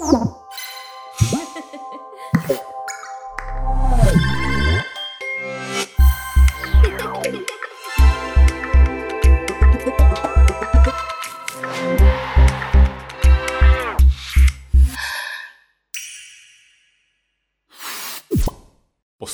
Yeah. 0.00 0.35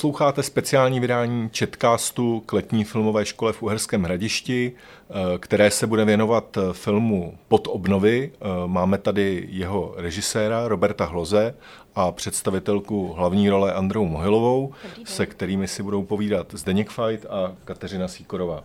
Posloucháte 0.02 0.42
speciální 0.42 1.00
vydání 1.00 1.50
Četkástu 1.50 2.42
k 2.46 2.52
letní 2.52 2.84
filmové 2.84 3.26
škole 3.26 3.52
v 3.52 3.62
Uherském 3.62 4.02
hradišti, 4.02 4.72
eh, 4.72 5.38
které 5.38 5.70
se 5.70 5.86
bude 5.86 6.04
věnovat 6.04 6.56
eh, 6.56 6.72
filmu 6.72 7.38
Pod 7.48 7.68
obnovy. 7.70 8.32
Eh, 8.34 8.46
máme 8.66 8.98
tady 8.98 9.46
jeho 9.50 9.94
režiséra 9.96 10.68
Roberta 10.68 11.04
Hloze 11.04 11.54
a 11.94 12.12
představitelku 12.12 13.12
hlavní 13.12 13.50
role 13.50 13.72
Androu 13.72 14.06
Mohilovou, 14.06 14.72
se 15.04 15.26
kterými 15.26 15.68
si 15.68 15.82
budou 15.82 16.02
povídat 16.02 16.54
Zdeněk 16.54 16.90
Fajt 16.90 17.26
a 17.30 17.52
Kateřina 17.64 18.08
Síkorová. 18.08 18.64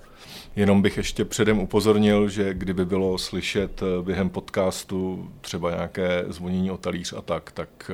Jenom 0.56 0.82
bych 0.82 0.98
ještě 0.98 1.26
předem 1.26 1.60
upozornil, 1.60 2.30
že 2.30 2.54
kdyby 2.54 2.86
bylo 2.86 3.18
slyšet 3.18 3.82
během 4.02 4.30
podcastu 4.30 5.32
třeba 5.42 5.72
nějaké 5.72 6.26
zvonění 6.28 6.72
o 6.72 6.78
talíř 6.78 7.14
a 7.18 7.22
tak, 7.22 7.52
tak 7.52 7.92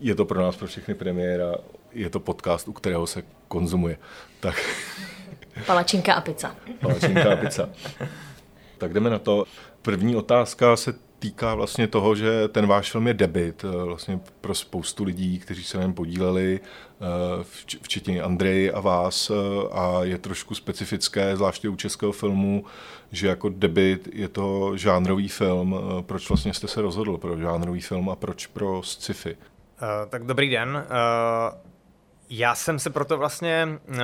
je 0.00 0.14
to 0.14 0.24
pro 0.24 0.42
nás, 0.42 0.56
pro 0.56 0.66
všechny 0.66 0.94
premiéra 0.94 1.54
je 1.94 2.10
to 2.10 2.20
podcast, 2.20 2.68
u 2.68 2.72
kterého 2.72 3.06
se 3.06 3.22
konzumuje. 3.48 3.98
Tak... 4.40 4.54
Palačinka 5.66 6.14
a 6.14 6.20
pizza. 6.20 6.56
Palačinka 6.80 7.32
a 7.32 7.36
pizza. 7.36 7.68
Tak 8.78 8.92
jdeme 8.92 9.10
na 9.10 9.18
to. 9.18 9.44
První 9.82 10.16
otázka 10.16 10.76
se 10.76 10.94
týká 11.18 11.54
vlastně 11.54 11.86
toho, 11.86 12.14
že 12.14 12.48
ten 12.48 12.66
váš 12.66 12.90
film 12.90 13.06
je 13.06 13.14
debit 13.14 13.64
eh, 13.64 13.84
vlastně 13.84 14.20
pro 14.40 14.54
spoustu 14.54 15.04
lidí, 15.04 15.38
kteří 15.38 15.64
se 15.64 15.76
na 15.76 15.82
něm 15.82 15.94
podíleli, 15.94 16.60
eh, 16.60 17.44
včetně 17.82 18.22
Andrej 18.22 18.72
a 18.74 18.80
vás 18.80 19.30
eh, 19.30 19.34
a 19.72 20.04
je 20.04 20.18
trošku 20.18 20.54
specifické, 20.54 21.36
zvláště 21.36 21.68
u 21.68 21.76
českého 21.76 22.12
filmu, 22.12 22.64
že 23.12 23.28
jako 23.28 23.48
debit 23.48 24.08
je 24.12 24.28
to 24.28 24.76
žánrový 24.76 25.28
film. 25.28 25.76
Proč 26.06 26.28
vlastně 26.28 26.54
jste 26.54 26.68
se 26.68 26.82
rozhodl 26.82 27.16
pro 27.16 27.38
žánrový 27.38 27.80
film 27.80 28.10
a 28.10 28.16
proč 28.16 28.46
pro 28.46 28.82
sci-fi? 28.82 29.34
Uh, 29.34 30.08
tak 30.08 30.24
dobrý 30.24 30.50
den. 30.50 30.68
Uh, 30.68 31.73
já 32.30 32.54
jsem 32.54 32.78
se 32.78 32.90
proto 32.90 33.18
vlastně 33.18 33.68
uh, 33.88 33.96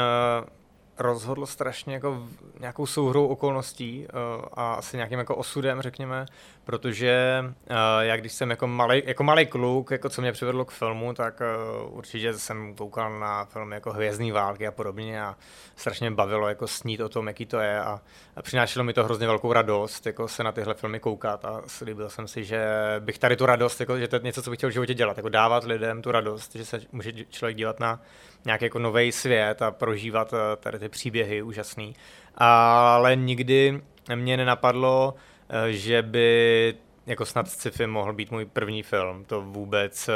rozhodl 0.98 1.46
strašně 1.46 1.94
jako 1.94 2.28
nějakou 2.60 2.86
souhrou 2.86 3.26
okolností 3.26 4.06
uh, 4.06 4.44
a 4.52 4.74
asi 4.74 4.96
nějakým 4.96 5.18
jako 5.18 5.36
osudem, 5.36 5.82
řekněme, 5.82 6.26
protože 6.70 7.44
uh, 7.44 7.76
já 8.00 8.16
když 8.16 8.32
jsem 8.32 8.50
jako 8.50 8.66
malý, 8.66 9.02
jako 9.06 9.24
malý 9.24 9.46
kluk, 9.46 9.90
jako 9.90 10.08
co 10.08 10.20
mě 10.20 10.32
přivedlo 10.32 10.64
k 10.64 10.70
filmu, 10.70 11.14
tak 11.14 11.42
uh, 11.84 11.96
určitě 11.98 12.34
jsem 12.34 12.74
koukal 12.74 13.20
na 13.20 13.44
filmy 13.44 13.74
jako 13.74 13.92
Hvězdní 13.92 14.32
války 14.32 14.66
a 14.66 14.70
podobně 14.70 15.22
a 15.22 15.36
strašně 15.76 16.10
bavilo 16.10 16.48
jako 16.48 16.66
snít 16.66 17.00
o 17.00 17.08
tom, 17.08 17.26
jaký 17.26 17.46
to 17.46 17.60
je 17.60 17.80
a, 17.80 18.00
a 18.36 18.42
přinášelo 18.42 18.84
mi 18.84 18.92
to 18.92 19.04
hrozně 19.04 19.26
velkou 19.26 19.52
radost, 19.52 20.06
jako 20.06 20.28
se 20.28 20.44
na 20.44 20.52
tyhle 20.52 20.74
filmy 20.74 21.00
koukat 21.00 21.44
a 21.44 21.62
slíbil 21.66 22.10
jsem 22.10 22.28
si, 22.28 22.44
že 22.44 22.66
bych 22.98 23.18
tady 23.18 23.36
tu 23.36 23.46
radost, 23.46 23.80
jako, 23.80 23.98
že 23.98 24.08
to 24.08 24.16
je 24.16 24.22
něco, 24.24 24.42
co 24.42 24.50
bych 24.50 24.58
chtěl 24.58 24.70
v 24.70 24.72
životě 24.72 24.94
dělat, 24.94 25.16
jako 25.16 25.28
dávat 25.28 25.64
lidem 25.64 26.02
tu 26.02 26.10
radost, 26.10 26.54
že 26.54 26.64
se 26.64 26.80
může 26.92 27.12
člověk 27.12 27.56
dívat 27.56 27.80
na 27.80 28.00
nějaký 28.44 28.64
jako 28.64 28.78
nový 28.78 29.12
svět 29.12 29.62
a 29.62 29.70
prožívat 29.70 30.34
tady 30.60 30.78
ty 30.78 30.88
příběhy 30.88 31.42
úžasný. 31.42 31.94
Ale 32.34 33.16
nikdy 33.16 33.80
mě 34.14 34.36
nenapadlo, 34.36 35.14
Eh, 35.14 35.29
že 35.70 36.02
by 36.02 36.74
jako 37.06 37.26
snad 37.26 37.48
sci-fi 37.48 37.86
mohl 37.86 38.12
být 38.12 38.30
můj 38.30 38.44
první 38.44 38.82
film. 38.82 39.24
To 39.24 39.42
vůbec 39.42 40.08
uh, 40.08 40.14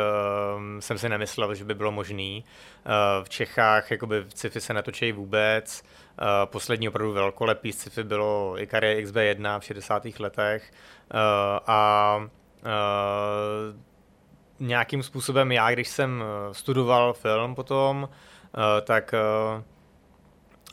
jsem 0.80 0.98
si 0.98 1.08
nemyslel, 1.08 1.54
že 1.54 1.64
by 1.64 1.74
bylo 1.74 1.92
možný. 1.92 2.44
Uh, 2.86 3.24
v 3.24 3.28
Čechách 3.28 3.90
jakoby 3.90 4.20
v 4.20 4.30
sci-fi 4.30 4.60
se 4.60 4.74
natočí 4.74 5.12
vůbec. 5.12 5.82
Uh, 5.82 6.26
poslední 6.44 6.88
opravdu 6.88 7.12
velkolepý 7.12 7.72
sci-fi 7.72 8.04
bylo 8.04 8.54
Ikarie 8.58 9.02
XB1 9.02 9.60
v 9.60 9.64
60. 9.64 10.02
letech. 10.18 10.72
Uh, 11.14 11.18
a 11.66 12.16
uh, 12.16 12.26
nějakým 14.60 15.02
způsobem 15.02 15.52
já, 15.52 15.70
když 15.70 15.88
jsem 15.88 16.24
studoval 16.52 17.12
film 17.12 17.54
potom, 17.54 18.02
uh, 18.02 18.62
tak 18.84 19.14
uh, 19.56 19.62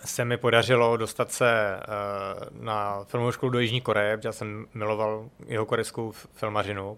se 0.05 0.25
mi 0.25 0.37
podařilo 0.37 0.97
dostat 0.97 1.31
se 1.31 1.79
uh, 1.79 2.63
na 2.63 3.03
filmovou 3.03 3.31
školu 3.31 3.49
do 3.49 3.59
Jižní 3.59 3.81
Koreje, 3.81 4.17
protože 4.17 4.31
jsem 4.31 4.65
miloval 4.73 5.29
jeho 5.45 5.65
korejskou 5.65 6.11
filmařinu. 6.33 6.97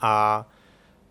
A 0.00 0.46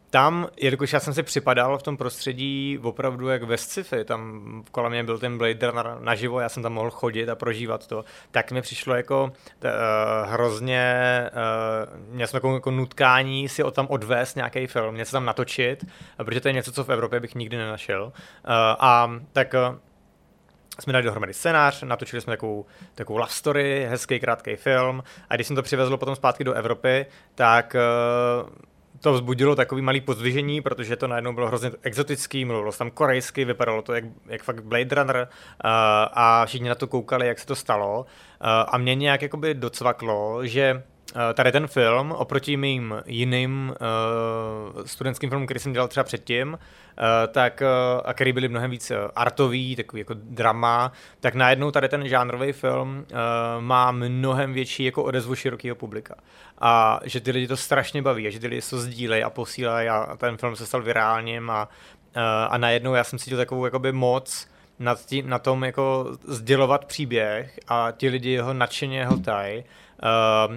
tam, 0.09 0.47
jelikož 0.57 0.93
já 0.93 0.99
jsem 0.99 1.13
si 1.13 1.23
připadal 1.23 1.77
v 1.77 1.83
tom 1.83 1.97
prostředí 1.97 2.79
opravdu 2.81 3.27
jak 3.27 3.43
ve 3.43 3.57
sci-fi, 3.57 4.05
tam 4.05 4.63
kolem 4.71 4.91
mě 4.91 5.03
byl 5.03 5.19
ten 5.19 5.37
Blade 5.37 5.67
Runner 5.67 5.97
naživo, 5.99 6.39
já 6.39 6.49
jsem 6.49 6.63
tam 6.63 6.73
mohl 6.73 6.89
chodit 6.89 7.29
a 7.29 7.35
prožívat 7.35 7.87
to, 7.87 8.05
tak 8.31 8.51
mi 8.51 8.61
přišlo 8.61 8.95
jako 8.95 9.23
uh, 9.23 9.69
hrozně, 10.31 10.93
uh, 11.93 12.13
měl 12.13 12.27
jsem 12.27 12.37
takovou 12.37 12.53
jako 12.53 12.71
nutkání 12.71 13.49
si 13.49 13.63
o 13.63 13.71
tam 13.71 13.87
odvést 13.89 14.35
nějaký 14.35 14.67
film, 14.67 14.95
něco 14.95 15.11
tam 15.11 15.25
natočit, 15.25 15.85
protože 16.17 16.41
to 16.41 16.47
je 16.47 16.53
něco, 16.53 16.71
co 16.71 16.83
v 16.83 16.89
Evropě 16.89 17.19
bych 17.19 17.35
nikdy 17.35 17.57
nenašel. 17.57 18.05
Uh, 18.05 18.11
a 18.79 19.11
tak 19.33 19.53
uh, 19.53 19.75
jsme 20.79 20.93
dali 20.93 21.05
dohromady 21.05 21.33
scénář, 21.33 21.83
natočili 21.83 22.21
jsme 22.21 22.33
takovou, 22.33 22.65
takovou 22.95 23.19
love 23.19 23.31
story, 23.31 23.85
hezký 23.89 24.19
krátký 24.19 24.55
film. 24.55 25.03
A 25.29 25.35
když 25.35 25.47
jsem 25.47 25.55
to 25.55 25.61
přivezl 25.61 25.97
potom 25.97 26.15
zpátky 26.15 26.43
do 26.43 26.53
Evropy, 26.53 27.05
tak 27.35 27.75
uh, 28.43 28.49
to 28.99 29.13
vzbudilo 29.13 29.55
takový 29.55 29.81
malý 29.81 30.01
pozdvižení, 30.01 30.61
protože 30.61 30.95
to 30.95 31.07
najednou 31.07 31.33
bylo 31.33 31.47
hrozně 31.47 31.71
exotický, 31.81 32.45
mluvilo 32.45 32.71
tam 32.71 32.91
korejsky, 32.91 33.45
vypadalo 33.45 33.81
to 33.81 33.93
jak, 33.93 34.03
jak 34.25 34.43
fakt 34.43 34.63
Blade 34.63 34.95
Runner 34.95 35.15
uh, 35.17 35.69
a 36.13 36.45
všichni 36.45 36.69
na 36.69 36.75
to 36.75 36.87
koukali, 36.87 37.27
jak 37.27 37.39
se 37.39 37.45
to 37.45 37.55
stalo. 37.55 37.99
Uh, 37.99 38.05
a 38.67 38.77
mě 38.77 38.95
nějak 38.95 39.21
jakoby 39.21 39.53
docvaklo, 39.53 40.45
že 40.45 40.83
Eh, 40.83 40.98
tady 41.33 41.51
ten 41.51 41.67
film, 41.67 42.11
oproti 42.11 42.57
mým 42.57 42.95
jiným 43.05 43.73
uh, 44.75 44.83
studentským 44.85 45.29
filmům, 45.29 45.47
který 45.47 45.59
jsem 45.59 45.73
dělal 45.73 45.87
třeba 45.87 46.03
předtím, 46.03 46.53
uh, 46.53 46.57
tak, 47.27 47.61
uh, 47.61 48.01
a 48.05 48.13
který 48.13 48.33
byly 48.33 48.47
mnohem 48.47 48.71
víc 48.71 48.91
artový, 49.15 49.75
takový 49.75 49.99
jako 49.99 50.13
drama, 50.13 50.91
tak 51.19 51.35
najednou 51.35 51.71
tady 51.71 51.89
ten 51.89 52.07
žánrový 52.07 52.51
film 52.51 53.05
uh, 53.11 53.17
má 53.61 53.91
mnohem 53.91 54.53
větší 54.53 54.83
jako 54.83 55.03
odezvu 55.03 55.35
širokého 55.35 55.75
publika. 55.75 56.15
A 56.61 56.99
že 57.03 57.19
ty 57.19 57.31
lidi 57.31 57.47
to 57.47 57.57
strašně 57.57 58.01
baví, 58.01 58.27
a 58.27 58.29
že 58.29 58.39
ty 58.39 58.47
lidi 58.47 58.61
to 58.69 58.79
sdílejí 58.79 59.23
a 59.23 59.29
posílají 59.29 59.89
a 59.89 60.17
ten 60.17 60.37
film 60.37 60.55
se 60.55 60.65
stal 60.65 60.81
virálním 60.81 61.49
a, 61.49 61.69
uh, 62.15 62.21
a 62.49 62.57
najednou 62.57 62.93
já 62.93 63.03
jsem 63.03 63.19
cítil 63.19 63.37
takovou 63.37 63.65
jakoby 63.65 63.91
moc, 63.91 64.47
nad 64.79 65.05
tím, 65.05 65.29
na 65.29 65.39
tom 65.39 65.63
jako 65.63 66.07
sdělovat 66.27 66.85
příběh 66.85 67.59
a 67.67 67.91
ti 67.97 68.09
lidi 68.09 68.37
ho 68.37 68.53
nadšeně 68.53 69.05
hltají 69.05 69.63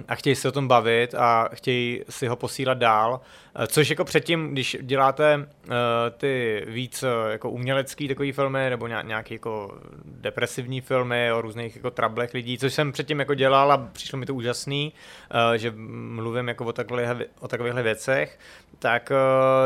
a 0.07 0.15
chtějí 0.15 0.35
se 0.35 0.47
o 0.47 0.51
tom 0.51 0.67
bavit 0.67 1.15
a 1.15 1.49
chtějí 1.53 2.01
si 2.09 2.27
ho 2.27 2.35
posílat 2.35 2.77
dál, 2.77 3.21
uh, 3.59 3.65
což 3.65 3.89
jako 3.89 4.05
předtím, 4.05 4.51
když 4.51 4.77
děláte 4.81 5.35
uh, 5.37 5.73
ty 6.17 6.65
víc 6.67 7.03
uh, 7.03 7.09
jako 7.31 7.49
umělecký 7.49 8.07
takový 8.07 8.31
filmy 8.31 8.69
nebo 8.69 8.87
nějaký 8.87 9.33
jako 9.33 9.77
depresivní 10.05 10.81
filmy 10.81 11.31
o 11.33 11.41
různých 11.41 11.75
jako 11.75 11.91
trablech 11.91 12.33
lidí, 12.33 12.57
což 12.57 12.73
jsem 12.73 12.91
předtím 12.91 13.19
jako 13.19 13.33
dělal 13.33 13.71
a 13.71 13.77
přišlo 13.77 14.19
mi 14.19 14.25
to 14.25 14.35
úžasný, 14.35 14.93
uh, 15.33 15.53
že 15.53 15.73
mluvím 15.75 16.47
jako 16.47 16.65
o, 16.65 16.73
takových, 16.73 17.07
o 17.39 17.47
takovýchhle 17.47 17.83
věcech, 17.83 18.39
tak 18.79 19.11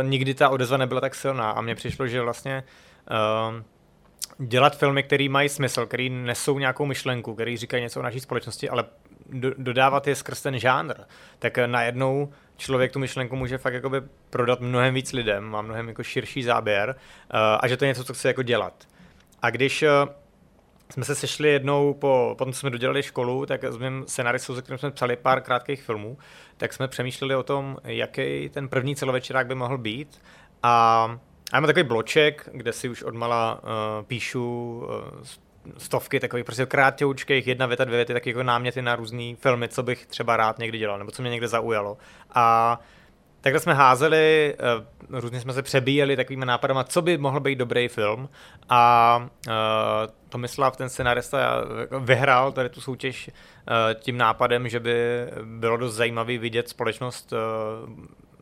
nikdy 0.02 0.34
ta 0.34 0.50
odezva 0.50 0.78
nebyla 0.78 1.02
tak 1.02 1.16
silná 1.16 1.52
a 1.52 1.62
mně 1.62 1.76
přišlo, 1.76 2.08
že 2.08 2.22
vlastně 2.22 2.64
uh, 3.12 3.62
dělat 4.40 4.78
filmy, 4.78 5.04
které 5.04 5.30
mají 5.30 5.50
smysl, 5.50 5.86
které 5.86 6.10
nesou 6.10 6.60
nějakou 6.60 6.86
myšlenku, 6.86 7.34
které 7.34 7.58
říkají 7.58 7.84
něco 7.84 8.00
o 8.00 8.04
naší 8.04 8.20
společnosti, 8.20 8.70
ale 8.70 8.86
do, 9.30 9.52
dodávat 9.58 10.08
je 10.08 10.16
skrz 10.16 10.42
ten 10.42 10.60
žánr, 10.60 10.94
tak 11.40 11.58
najednou 11.66 12.34
člověk 12.58 12.92
tu 12.92 13.00
myšlenku 13.00 13.36
může 13.36 13.58
fakt 13.58 13.74
jakoby 13.74 14.02
prodat 14.30 14.60
mnohem 14.60 14.94
víc 14.94 15.14
lidem, 15.14 15.44
má 15.44 15.62
mnohem 15.62 15.88
jako 15.88 16.04
širší 16.04 16.44
záběr 16.44 16.90
uh, 16.90 17.40
a 17.60 17.68
že 17.68 17.78
to 17.78 17.86
je 17.86 17.88
něco, 17.88 18.04
co 18.04 18.14
chce 18.14 18.28
jako 18.28 18.44
dělat. 18.44 18.74
A 19.42 19.50
když 19.50 19.84
uh, 19.84 19.90
jsme 20.90 21.04
se 21.04 21.16
sešli 21.16 21.50
jednou, 21.50 21.94
po, 21.94 22.36
potom 22.38 22.54
jsme 22.54 22.70
dodělali 22.70 23.04
školu, 23.04 23.46
tak 23.46 23.64
s 23.64 23.78
mým 23.78 24.04
scenaristou, 24.08 24.56
se 24.56 24.62
kterým 24.62 24.78
jsme 24.78 24.92
psali 24.92 25.16
pár 25.16 25.42
krátkých 25.42 25.84
filmů, 25.84 26.18
tak 26.58 26.74
jsme 26.74 26.88
přemýšleli 26.88 27.36
o 27.36 27.44
tom, 27.44 27.78
jaký 27.84 28.50
ten 28.50 28.70
první 28.70 28.96
celovečerák 28.96 29.48
by 29.48 29.56
mohl 29.56 29.78
být. 29.78 30.22
A 30.64 31.20
já 31.54 31.60
mám 31.60 31.68
takový 31.68 31.84
bloček, 31.84 32.50
kde 32.52 32.74
si 32.74 32.90
už 32.90 33.04
odmala 33.04 33.60
uh, 33.64 34.06
píšu 34.06 34.78
uh, 34.88 35.24
stovky 35.78 36.20
takových 36.20 36.46
prostě 36.46 36.66
krátěučkých, 36.66 37.48
jedna 37.48 37.66
věta, 37.66 37.84
dvě 37.84 37.98
věty, 37.98 38.14
tak 38.14 38.26
jako 38.26 38.44
náměty 38.44 38.82
na 38.82 38.96
různé 38.96 39.36
filmy, 39.36 39.68
co 39.68 39.84
bych 39.84 40.06
třeba 40.06 40.38
rád 40.38 40.60
někdy 40.60 40.78
dělal, 40.78 40.98
nebo 40.98 41.12
co 41.12 41.22
mě 41.22 41.32
někde 41.32 41.48
zaujalo. 41.48 41.98
A 42.34 42.80
takhle 43.42 43.60
jsme 43.60 43.74
házeli, 43.74 44.56
uh, 45.10 45.20
různě 45.20 45.40
jsme 45.40 45.54
se 45.54 45.62
přebíjeli 45.62 46.16
takovými 46.16 46.46
nápadama, 46.46 46.84
co 46.84 47.02
by 47.02 47.18
mohl 47.18 47.40
být 47.40 47.56
dobrý 47.56 47.88
film. 47.88 48.30
A 48.70 49.30
uh, 49.48 49.54
Tomislav, 50.30 50.78
ten 50.78 50.90
scenarista, 50.90 51.64
vyhrál 52.00 52.52
tady 52.52 52.70
tu 52.70 52.82
soutěž 52.82 53.30
uh, 53.30 54.00
tím 54.00 54.18
nápadem, 54.18 54.70
že 54.70 54.80
by 54.80 54.96
bylo 55.44 55.78
dost 55.78 55.96
zajímavý 55.96 56.38
vidět 56.38 56.70
společnost 56.70 57.34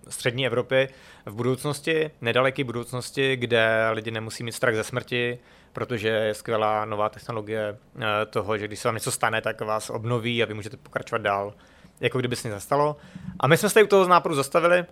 střední 0.10 0.46
Evropy 0.46 0.90
v 1.26 1.34
budoucnosti, 1.34 2.12
nedaleké 2.22 2.64
budoucnosti, 2.64 3.36
kde 3.36 3.90
lidi 3.92 4.12
nemusí 4.12 4.44
mít 4.44 4.52
strach 4.52 4.76
ze 4.76 4.84
smrti, 4.84 5.40
protože 5.74 6.08
je 6.08 6.34
skvělá 6.34 6.86
nová 6.86 7.10
technologie 7.10 7.78
eh, 8.00 8.26
toho, 8.26 8.58
že 8.58 8.68
když 8.68 8.80
se 8.80 8.88
vám 8.88 8.96
něco 8.96 9.12
stane, 9.12 9.42
tak 9.42 9.62
vás 9.62 9.90
obnoví 9.90 10.44
a 10.44 10.46
vy 10.46 10.54
můžete 10.54 10.78
pokračovat 10.78 11.22
dál, 11.22 11.54
jako 12.00 12.20
kdyby 12.20 12.36
se 12.36 12.48
nic 12.48 12.56
nestalo. 12.56 12.98
A 13.40 13.48
my 13.48 13.58
jsme 13.58 13.70
se 13.70 13.74
tady 13.74 13.84
u 13.84 13.88
toho 13.88 14.06
z 14.06 14.08
náporu 14.08 14.36
zastavili, 14.36 14.86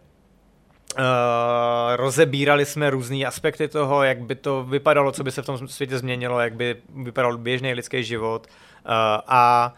Uh, 0.99 1.95
rozebírali 1.95 2.65
jsme 2.65 2.89
různé 2.89 3.25
aspekty 3.25 3.67
toho, 3.67 4.03
jak 4.03 4.19
by 4.21 4.35
to 4.35 4.63
vypadalo, 4.63 5.11
co 5.11 5.23
by 5.23 5.31
se 5.31 5.41
v 5.41 5.45
tom 5.45 5.67
světě 5.67 5.97
změnilo, 5.97 6.39
jak 6.39 6.55
by 6.55 6.75
vypadal 7.03 7.37
běžný 7.37 7.73
lidský 7.73 8.03
život. 8.03 8.47
Uh, 8.47 8.91
a 9.27 9.73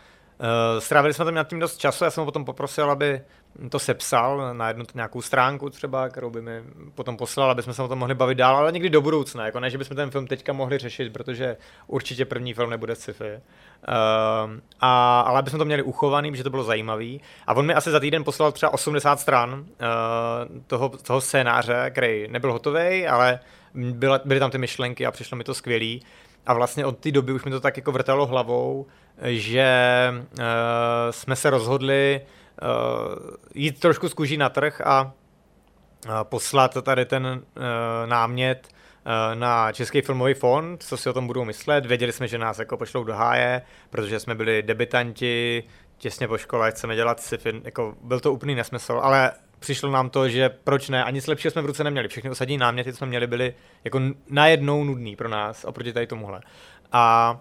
strávili 0.80 1.14
jsme 1.14 1.26
tam 1.26 1.34
nad 1.34 1.48
tím 1.48 1.60
dost 1.60 1.78
času, 1.78 2.04
já 2.04 2.12
jsem 2.12 2.22
ho 2.22 2.26
potom 2.26 2.46
poprosil, 2.46 2.92
aby 2.92 3.22
to 3.70 3.80
sepsal 3.80 4.54
na 4.54 4.68
jednu 4.68 4.86
nějakou 4.96 5.22
stránku 5.22 5.70
třeba, 5.70 6.10
kterou 6.10 6.30
by 6.30 6.42
mi 6.42 6.64
potom 6.96 7.18
poslal, 7.18 7.52
aby 7.52 7.64
jsme 7.64 7.74
se 7.74 7.84
o 7.84 7.88
tom 7.88 8.00
mohli 8.00 8.16
bavit 8.16 8.36
dál, 8.36 8.58
ale 8.58 8.72
někdy 8.72 8.90
do 8.90 9.02
budoucna, 9.02 9.46
jako 9.46 9.60
ne, 9.60 9.70
že 9.70 9.78
bychom 9.78 9.96
ten 9.96 10.12
film 10.12 10.28
teďka 10.28 10.54
mohli 10.54 10.78
řešit, 10.78 11.14
protože 11.14 11.58
určitě 11.88 12.26
první 12.26 12.54
film 12.54 12.70
nebude 12.70 12.96
sci-fi. 12.96 13.32
Uh, 13.34 13.40
a, 14.82 15.20
ale 15.22 15.40
aby 15.40 15.50
jsme 15.50 15.60
to 15.60 15.66
měli 15.66 15.84
uchovaný, 15.84 16.36
že 16.36 16.44
to 16.44 16.50
bylo 16.50 16.64
zajímavý. 16.64 17.22
A 17.48 17.54
on 17.54 17.66
mi 17.66 17.74
asi 17.74 17.92
za 17.92 18.00
týden 18.00 18.24
poslal 18.24 18.52
třeba 18.52 18.74
80 18.74 19.20
stran 19.20 19.54
uh, 19.54 19.66
toho, 20.68 20.90
toho 20.90 21.22
scénáře, 21.22 21.90
který 21.90 22.28
nebyl 22.28 22.54
hotový, 22.54 23.08
ale 23.08 23.40
byla, 23.74 24.20
byly 24.26 24.40
tam 24.40 24.52
ty 24.52 24.58
myšlenky 24.58 25.06
a 25.06 25.12
přišlo 25.12 25.38
mi 25.38 25.44
to 25.44 25.54
skvělý. 25.54 26.02
A 26.46 26.54
vlastně 26.54 26.86
od 26.86 26.98
té 26.98 27.12
doby 27.12 27.34
už 27.34 27.46
mi 27.46 27.52
to 27.52 27.60
tak 27.60 27.78
jako 27.78 27.92
vrtalo 27.92 28.26
hlavou, 28.26 28.88
že 29.22 29.70
uh, 30.14 30.46
jsme 31.12 31.36
se 31.36 31.50
rozhodli, 31.50 32.22
uh, 32.62 33.36
jít 33.56 33.80
trošku 33.80 34.10
z 34.10 34.14
kůží 34.14 34.38
na 34.38 34.50
trh 34.50 34.82
a 34.82 35.04
uh, 35.04 36.12
poslat 36.24 36.78
tady 36.84 37.06
ten 37.06 37.44
námět 38.06 38.68
na 39.34 39.72
Český 39.72 40.02
filmový 40.02 40.34
fond, 40.34 40.84
co 40.84 40.98
si 40.98 41.10
o 41.10 41.14
tom 41.14 41.28
budou 41.28 41.46
myslet. 41.46 41.86
Věděli 41.86 42.12
jsme, 42.12 42.28
že 42.28 42.38
nás 42.38 42.60
jako 42.60 42.78
pošlou 42.78 43.04
do 43.04 43.14
háje, 43.14 43.62
protože 43.90 44.20
jsme 44.20 44.36
byli 44.36 44.64
debitanti, 44.64 45.64
těsně 45.98 46.28
po 46.28 46.38
škole, 46.38 46.72
chceme 46.72 46.96
dělat 46.96 47.20
sci-fi, 47.20 47.62
jako 47.64 47.96
byl 48.02 48.20
to 48.20 48.34
úplný 48.34 48.56
nesmysl, 48.56 49.00
ale 49.04 49.32
přišlo 49.60 49.92
nám 49.92 50.10
to, 50.10 50.30
že 50.30 50.50
proč 50.50 50.90
ne, 50.90 51.04
ani 51.04 51.22
lepšího 51.28 51.52
jsme 51.52 51.62
v 51.62 51.66
ruce 51.66 51.84
neměli. 51.84 52.08
Všechny 52.08 52.30
osadní 52.30 52.58
náměty, 52.58 52.92
co 52.92 52.98
jsme 52.98 53.08
měli, 53.08 53.28
byly 53.28 53.54
jako 53.84 54.02
najednou 54.30 54.84
nudný 54.84 55.16
pro 55.16 55.30
nás 55.30 55.64
oproti 55.64 55.94
tady 55.94 56.08
tomuhle. 56.08 56.42
A 56.92 57.38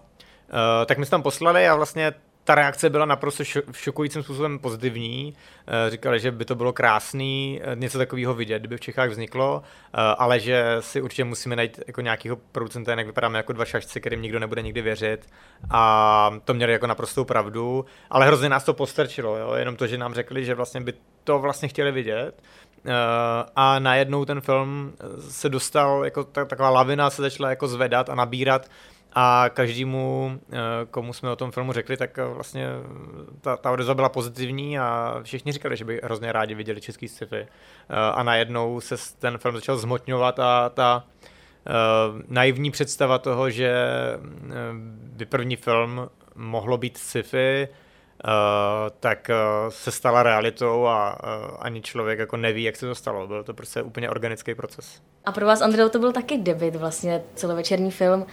tak 0.87 0.99
my 0.99 1.07
jsme 1.07 1.11
tam 1.11 1.23
poslali 1.23 1.69
a 1.69 1.75
vlastně 1.75 2.15
ta 2.45 2.55
reakce 2.55 2.91
byla 2.91 3.05
naprosto 3.05 3.45
šokujícím 3.73 4.23
způsobem 4.23 4.59
pozitivní. 4.59 5.35
Eh, 5.67 5.91
říkali, 5.91 6.21
že 6.21 6.31
by 6.31 6.45
to 6.45 6.55
bylo 6.55 6.73
krásný 6.73 7.61
eh, 7.63 7.77
něco 7.77 7.99
takového 7.99 8.35
vidět, 8.35 8.59
kdyby 8.59 8.77
v 8.77 8.81
Čechách 8.81 9.11
vzniklo, 9.11 9.63
eh, 9.63 9.99
ale 10.19 10.41
že 10.41 10.77
si 10.81 11.01
určitě 11.01 11.25
musíme 11.25 11.57
najít 11.57 11.81
jako 11.87 12.01
nějakého 12.01 12.37
producenta, 12.37 12.95
jak 12.95 13.07
vypadáme 13.07 13.39
jako 13.39 13.53
dva 13.53 13.65
šašci, 13.65 14.01
kterým 14.01 14.23
nikdo 14.23 14.39
nebude 14.39 14.63
nikdy 14.63 14.83
věřit. 14.83 15.27
A 15.71 16.31
to 16.45 16.55
měli 16.55 16.73
jako 16.73 16.87
naprostou 16.87 17.25
pravdu, 17.25 17.85
ale 18.11 18.27
hrozně 18.27 18.49
nás 18.49 18.65
to 18.65 18.75
postrčilo, 18.75 19.37
jo? 19.37 19.55
jenom 19.55 19.77
to, 19.77 19.87
že 19.87 19.99
nám 19.99 20.15
řekli, 20.15 20.45
že 20.45 20.55
vlastně 20.55 20.81
by 20.81 20.93
to 21.25 21.39
vlastně 21.39 21.69
chtěli 21.69 21.93
vidět. 21.93 22.43
A 23.57 23.79
najednou 23.79 24.25
ten 24.25 24.41
film 24.41 24.93
se 25.31 25.49
dostal, 25.49 26.05
jako 26.05 26.25
taková 26.25 26.71
lavina 26.71 27.11
se 27.11 27.23
začala 27.23 27.51
jako 27.51 27.69
zvedat 27.69 28.11
a 28.11 28.15
nabírat 28.15 28.69
a 29.15 29.51
každému, 29.55 30.39
eh, 30.53 30.57
komu 30.91 31.13
jsme 31.13 31.31
o 31.31 31.37
tom 31.37 31.51
filmu 31.51 31.73
řekli, 31.73 31.97
tak 31.97 32.19
eh, 32.19 32.25
vlastně 32.25 32.67
ta, 33.41 33.57
ta 33.57 33.71
odezva 33.71 33.95
byla 33.95 34.09
pozitivní 34.09 34.79
a 34.79 35.21
všichni 35.23 35.53
říkali, 35.53 35.77
že 35.77 35.85
by 35.85 36.01
hrozně 36.05 36.33
rádi 36.33 36.55
viděli 36.55 36.81
český 36.81 37.09
sci-fi. 37.09 37.37
Eh, 37.37 37.49
a 38.15 38.23
najednou 38.23 38.81
se 38.81 38.97
ten 39.19 39.39
film 39.39 39.55
začal 39.55 39.77
zmotňovat 39.77 40.39
a 40.39 40.69
ta 40.69 41.05
naivní 42.29 42.71
představa 42.71 43.19
toho, 43.19 43.51
že 43.51 43.75
by 44.93 45.27
první 45.27 45.57
film 45.57 46.09
mohlo 46.35 46.79
být 46.79 46.99
sci-fi, 46.99 47.69
Uh, 48.25 48.31
tak 49.01 49.31
uh, 49.31 49.71
se 49.71 49.91
stala 49.91 50.23
realitou 50.23 50.87
a 50.87 51.19
uh, 51.23 51.57
ani 51.59 51.83
člověk 51.83 52.19
jako 52.19 52.37
neví, 52.37 52.63
jak 52.63 52.77
se 52.77 52.87
to 52.87 52.95
stalo. 52.95 53.27
Byl 53.27 53.45
to 53.45 53.55
prostě 53.55 53.83
úplně 53.83 54.11
organický 54.11 54.55
proces. 54.55 55.03
A 55.25 55.33
pro 55.33 55.47
vás, 55.47 55.61
Andrej, 55.61 55.91
to 55.91 55.99
byl 55.99 56.13
taky 56.13 56.39
debit, 56.39 56.77
vlastně 56.77 57.23
celovečerní 57.35 57.91
film. 57.91 58.27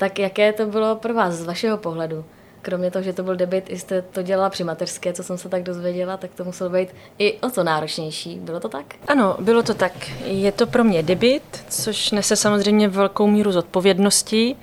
Tak 0.00 0.18
jaké 0.18 0.52
to 0.52 0.66
bylo 0.66 0.96
pro 0.96 1.14
vás 1.14 1.34
z 1.34 1.44
vašeho 1.44 1.76
pohledu? 1.76 2.24
Kromě 2.62 2.90
toho, 2.90 3.02
že 3.02 3.12
to 3.12 3.22
byl 3.22 3.36
debit, 3.36 3.70
jste 3.70 4.02
to 4.02 4.22
dělala 4.22 4.50
při 4.50 4.64
mateřské, 4.64 5.12
co 5.12 5.22
jsem 5.22 5.38
se 5.38 5.48
tak 5.48 5.62
dozvěděla, 5.62 6.16
tak 6.16 6.30
to 6.34 6.44
muselo 6.44 6.70
být 6.70 6.88
i 7.18 7.32
o 7.32 7.50
co 7.50 7.64
náročnější. 7.64 8.38
Bylo 8.38 8.60
to 8.60 8.68
tak? 8.68 8.84
Ano, 9.08 9.36
bylo 9.40 9.62
to 9.62 9.74
tak. 9.74 9.92
Je 10.24 10.52
to 10.52 10.66
pro 10.66 10.84
mě 10.84 11.02
debit, 11.02 11.64
což 11.68 12.10
nese 12.10 12.36
samozřejmě 12.36 12.88
velkou 12.88 13.26
míru 13.26 13.52
zodpovědnosti, 13.52 14.56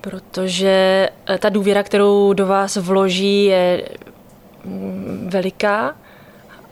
protože 0.00 1.08
eh, 1.28 1.38
ta 1.38 1.48
důvěra, 1.48 1.82
kterou 1.82 2.32
do 2.32 2.46
vás 2.46 2.76
vloží, 2.76 3.44
je 3.44 3.88
mm, 4.64 5.28
veliká 5.32 5.96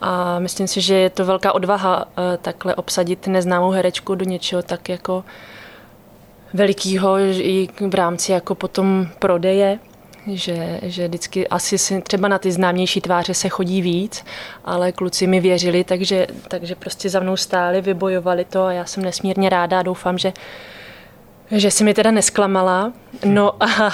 a 0.00 0.38
myslím 0.38 0.68
si, 0.68 0.80
že 0.80 0.94
je 0.94 1.10
to 1.10 1.24
velká 1.24 1.52
odvaha 1.52 2.04
eh, 2.04 2.38
takhle 2.42 2.74
obsadit 2.74 3.26
neznámou 3.26 3.70
herečku 3.70 4.14
do 4.14 4.24
něčeho 4.24 4.62
tak 4.62 4.88
jako 4.88 5.24
velikýho 6.54 7.18
i 7.18 7.68
v 7.80 7.94
rámci 7.94 8.32
jako 8.32 8.54
potom 8.54 9.08
prodeje, 9.18 9.78
že, 10.26 10.80
že 10.82 11.08
vždycky 11.08 11.48
asi 11.48 11.78
si, 11.78 12.02
třeba 12.02 12.28
na 12.28 12.38
ty 12.38 12.52
známější 12.52 13.00
tváře 13.00 13.34
se 13.34 13.48
chodí 13.48 13.82
víc, 13.82 14.24
ale 14.64 14.92
kluci 14.92 15.26
mi 15.26 15.40
věřili, 15.40 15.84
takže, 15.84 16.26
takže 16.48 16.74
prostě 16.74 17.08
za 17.08 17.20
mnou 17.20 17.36
stáli, 17.36 17.80
vybojovali 17.80 18.44
to 18.44 18.64
a 18.64 18.72
já 18.72 18.84
jsem 18.84 19.02
nesmírně 19.02 19.48
ráda 19.48 19.78
a 19.78 19.82
doufám, 19.82 20.18
že 20.18 20.32
že 21.50 21.70
si 21.70 21.84
mi 21.84 21.94
teda 21.94 22.10
nesklamala. 22.10 22.92
No 23.24 23.62
a, 23.62 23.90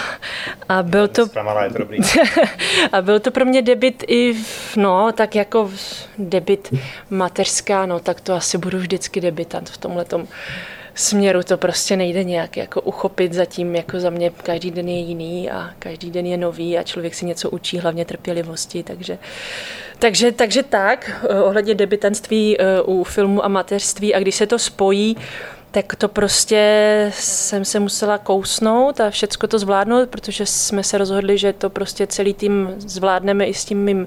a 0.68 0.82
byl 0.82 1.08
to... 1.08 1.26
Sklamala 1.26 1.64
je 1.64 1.70
to 1.70 1.78
dobrý. 1.78 1.98
a 2.92 3.02
byl 3.02 3.20
to 3.20 3.30
pro 3.30 3.44
mě 3.44 3.62
debit 3.62 4.04
i, 4.08 4.34
no, 4.76 5.12
tak 5.12 5.34
jako 5.34 5.70
debit 6.18 6.74
mateřská, 7.10 7.86
no, 7.86 8.00
tak 8.00 8.20
to 8.20 8.34
asi 8.34 8.58
budu 8.58 8.78
vždycky 8.78 9.20
debitant 9.20 9.70
v 9.70 9.78
tomhletom 9.78 10.28
směru 10.96 11.42
to 11.42 11.56
prostě 11.56 11.96
nejde 11.96 12.24
nějak 12.24 12.56
jako 12.56 12.80
uchopit 12.80 13.32
zatím, 13.32 13.74
jako 13.74 14.00
za 14.00 14.10
mě 14.10 14.30
každý 14.30 14.70
den 14.70 14.88
je 14.88 14.98
jiný 14.98 15.50
a 15.50 15.70
každý 15.78 16.10
den 16.10 16.26
je 16.26 16.36
nový 16.36 16.78
a 16.78 16.82
člověk 16.82 17.14
si 17.14 17.26
něco 17.26 17.50
učí, 17.50 17.78
hlavně 17.78 18.04
trpělivosti, 18.04 18.82
takže 18.82 19.18
takže, 19.98 20.32
takže 20.32 20.62
tak, 20.62 21.26
eh, 21.30 21.42
ohledně 21.42 21.74
debitanství 21.74 22.56
eh, 22.60 22.82
u 22.82 23.04
filmu 23.04 23.44
a 23.44 23.48
mateřství 23.48 24.14
a 24.14 24.18
když 24.18 24.34
se 24.34 24.46
to 24.46 24.58
spojí, 24.58 25.16
tak 25.70 25.96
to 25.96 26.08
prostě 26.08 27.12
jsem 27.14 27.64
se 27.64 27.80
musela 27.80 28.18
kousnout 28.18 29.00
a 29.00 29.10
všecko 29.10 29.46
to 29.46 29.58
zvládnout, 29.58 30.08
protože 30.08 30.46
jsme 30.46 30.82
se 30.82 30.98
rozhodli, 30.98 31.38
že 31.38 31.52
to 31.52 31.70
prostě 31.70 32.06
celý 32.06 32.34
tým 32.34 32.74
zvládneme 32.78 33.46
i 33.46 33.54
s 33.54 33.64
tím 33.64 33.84
mým 33.84 34.06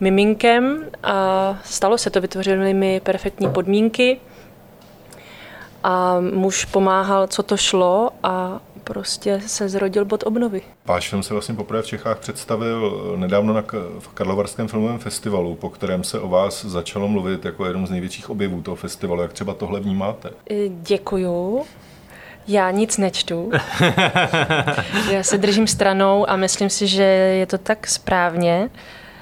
miminkem 0.00 0.84
a 1.02 1.58
stalo 1.64 1.98
se 1.98 2.10
to, 2.10 2.20
vytvořili 2.20 2.74
mi 2.74 3.00
perfektní 3.00 3.48
podmínky 3.48 4.20
a 5.84 6.20
muž 6.20 6.64
pomáhal, 6.64 7.26
co 7.26 7.42
to 7.42 7.56
šlo 7.56 8.10
a 8.22 8.60
prostě 8.84 9.40
se 9.46 9.68
zrodil 9.68 10.04
bod 10.04 10.22
obnovy. 10.26 10.62
Váš 10.84 11.10
film 11.10 11.22
se 11.22 11.34
vlastně 11.34 11.54
poprvé 11.54 11.82
v 11.82 11.86
Čechách 11.86 12.18
představil 12.18 13.12
nedávno 13.16 13.52
na 13.52 13.64
v 13.98 14.08
Karlovarském 14.08 14.68
filmovém 14.68 14.98
festivalu, 14.98 15.54
po 15.54 15.70
kterém 15.70 16.04
se 16.04 16.20
o 16.20 16.28
vás 16.28 16.64
začalo 16.64 17.08
mluvit 17.08 17.44
jako 17.44 17.66
jednom 17.66 17.86
z 17.86 17.90
největších 17.90 18.30
objevů 18.30 18.62
toho 18.62 18.74
festivalu. 18.74 19.22
Jak 19.22 19.32
třeba 19.32 19.54
tohle 19.54 19.80
vnímáte? 19.80 20.30
Děkuju. 20.68 21.64
Já 22.48 22.70
nic 22.70 22.98
nečtu. 22.98 23.50
Já 25.10 25.22
se 25.22 25.38
držím 25.38 25.66
stranou 25.66 26.30
a 26.30 26.36
myslím 26.36 26.70
si, 26.70 26.86
že 26.86 27.02
je 27.02 27.46
to 27.46 27.58
tak 27.58 27.86
správně. 27.86 28.70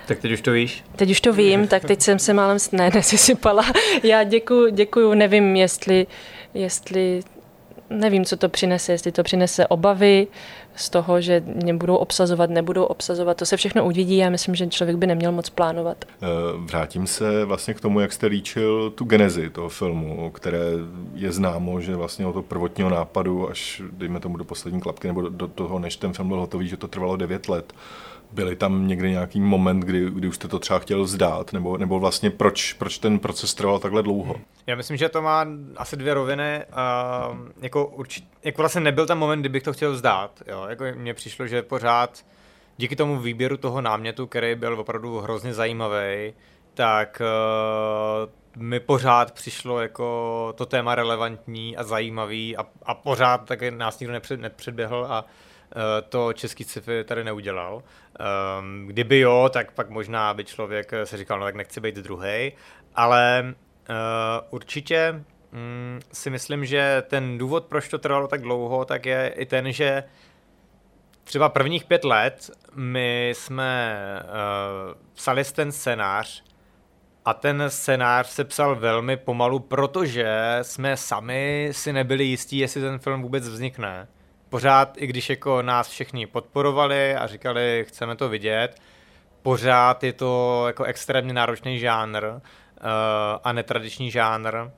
Tak 0.06 0.18
teď 0.18 0.32
už 0.32 0.40
to 0.40 0.52
víš? 0.52 0.84
Teď 0.96 1.10
už 1.10 1.20
to 1.20 1.32
vím, 1.32 1.68
tak 1.68 1.84
teď 1.84 2.00
jsem 2.00 2.18
se 2.18 2.32
málem 2.32 2.58
ne, 2.72 2.90
nesysypala. 2.94 3.64
Já 4.02 4.24
děkuju, 4.24 4.68
děkuju, 4.68 5.14
nevím, 5.14 5.56
jestli 5.56 6.06
jestli 6.54 7.22
nevím, 7.92 8.24
co 8.24 8.36
to 8.36 8.48
přinese, 8.48 8.92
jestli 8.92 9.12
to 9.12 9.22
přinese 9.22 9.66
obavy 9.66 10.26
z 10.74 10.90
toho, 10.90 11.20
že 11.20 11.42
mě 11.46 11.74
budou 11.74 11.96
obsazovat, 11.96 12.50
nebudou 12.50 12.84
obsazovat. 12.84 13.36
To 13.36 13.46
se 13.46 13.56
všechno 13.56 13.84
uvidí. 13.84 14.16
Já 14.16 14.30
myslím, 14.30 14.54
že 14.54 14.66
člověk 14.66 14.96
by 14.96 15.06
neměl 15.06 15.32
moc 15.32 15.50
plánovat. 15.50 16.04
Eh, 16.04 16.26
vrátím 16.56 17.06
se 17.06 17.44
vlastně 17.44 17.74
k 17.74 17.80
tomu, 17.80 18.00
jak 18.00 18.12
jste 18.12 18.26
líčil 18.26 18.90
tu 18.90 19.04
genezi 19.04 19.50
toho 19.50 19.68
filmu, 19.68 20.30
které 20.30 20.60
je 21.14 21.32
známo, 21.32 21.80
že 21.80 21.96
vlastně 21.96 22.26
od 22.26 22.32
toho 22.32 22.42
prvotního 22.42 22.90
nápadu 22.90 23.50
až, 23.50 23.82
dejme 23.92 24.20
tomu, 24.20 24.36
do 24.36 24.44
poslední 24.44 24.80
klapky 24.80 25.08
nebo 25.08 25.28
do 25.28 25.48
toho, 25.48 25.78
než 25.78 25.96
ten 25.96 26.12
film 26.12 26.28
byl 26.28 26.40
hotový, 26.40 26.68
že 26.68 26.76
to 26.76 26.88
trvalo 26.88 27.16
9 27.16 27.48
let. 27.48 27.72
Byly 28.32 28.56
tam 28.56 28.88
někdy 28.88 29.10
nějaký 29.10 29.40
moment, 29.40 29.80
kdy, 29.80 30.10
kdy 30.10 30.28
už 30.28 30.34
jste 30.34 30.48
to 30.48 30.58
třeba 30.58 30.78
chtěl 30.78 31.02
vzdát, 31.02 31.52
nebo, 31.52 31.76
nebo 31.76 32.00
vlastně 32.00 32.30
proč, 32.30 32.72
proč 32.72 32.98
ten 32.98 33.18
proces 33.18 33.54
trval 33.54 33.78
takhle 33.78 34.02
dlouho? 34.02 34.36
Já 34.66 34.76
myslím, 34.76 34.96
že 34.96 35.08
to 35.08 35.22
má 35.22 35.46
asi 35.76 35.96
dvě 35.96 36.14
roviny. 36.14 36.64
Uh, 37.30 37.36
jako, 37.62 37.86
určitě, 37.86 38.26
jako 38.44 38.62
vlastně 38.62 38.80
nebyl 38.80 39.06
ten 39.06 39.18
moment, 39.18 39.40
kdybych 39.40 39.62
to 39.62 39.72
chtěl 39.72 39.92
vzdát. 39.92 40.42
Jo? 40.46 40.66
Jako 40.68 40.84
mně 40.94 41.14
přišlo, 41.14 41.46
že 41.46 41.62
pořád 41.62 42.24
díky 42.76 42.96
tomu 42.96 43.20
výběru 43.20 43.56
toho 43.56 43.80
námětu, 43.80 44.26
který 44.26 44.54
byl 44.54 44.80
opravdu 44.80 45.18
hrozně 45.18 45.54
zajímavý, 45.54 46.34
tak 46.74 47.22
uh, 48.54 48.62
mi 48.62 48.80
pořád 48.80 49.32
přišlo 49.32 49.80
jako 49.80 50.54
to 50.56 50.66
téma 50.66 50.94
relevantní 50.94 51.76
a 51.76 51.82
zajímavý 51.82 52.56
a, 52.56 52.66
a 52.82 52.94
pořád 52.94 53.44
tak 53.44 53.62
nás 53.62 54.00
nikdo 54.00 54.12
nepřed, 54.12 54.40
nepředběhl 54.40 55.06
a 55.10 55.22
uh, 55.22 55.28
to 56.08 56.32
český 56.32 56.64
sci-fi 56.64 57.04
tady 57.04 57.24
neudělal. 57.24 57.82
Um, 58.60 58.86
kdyby 58.86 59.18
jo, 59.18 59.50
tak 59.52 59.72
pak 59.72 59.90
možná 59.90 60.34
by 60.34 60.44
člověk 60.44 60.92
se 61.04 61.16
říkal, 61.16 61.38
no 61.38 61.44
tak 61.44 61.54
nechci 61.54 61.80
být 61.80 61.94
druhý, 61.96 62.52
ale 62.94 63.44
uh, 63.44 63.94
určitě 64.50 65.24
um, 65.52 66.00
si 66.12 66.30
myslím, 66.30 66.64
že 66.64 67.02
ten 67.08 67.38
důvod, 67.38 67.64
proč 67.64 67.88
to 67.88 67.98
trvalo 67.98 68.28
tak 68.28 68.42
dlouho, 68.42 68.84
tak 68.84 69.06
je 69.06 69.32
i 69.36 69.46
ten, 69.46 69.72
že 69.72 70.04
třeba 71.24 71.48
prvních 71.48 71.84
pět 71.84 72.04
let 72.04 72.50
my 72.74 73.30
jsme 73.36 73.98
psali 75.14 75.44
ten 75.44 75.72
scénář 75.72 76.44
a 77.24 77.34
ten 77.34 77.64
scénář 77.68 78.28
se 78.28 78.44
psal 78.44 78.76
velmi 78.76 79.16
pomalu, 79.16 79.58
protože 79.58 80.58
jsme 80.62 80.96
sami 80.96 81.68
si 81.72 81.92
nebyli 81.92 82.24
jistí, 82.24 82.58
jestli 82.58 82.80
ten 82.80 82.98
film 82.98 83.22
vůbec 83.22 83.48
vznikne. 83.48 84.08
Pořád, 84.52 84.94
i 84.96 85.06
když 85.06 85.30
jako 85.30 85.62
nás 85.62 85.88
všichni 85.88 86.26
podporovali 86.26 87.14
a 87.14 87.26
říkali, 87.26 87.84
chceme 87.88 88.16
to 88.16 88.28
vidět, 88.28 88.80
pořád 89.42 90.04
je 90.04 90.12
to 90.12 90.64
jako 90.66 90.84
extrémně 90.84 91.32
náročný 91.32 91.78
žánr 91.78 92.24
uh, 92.24 92.40
a 93.44 93.52
netradiční 93.52 94.10
žánr. 94.10 94.70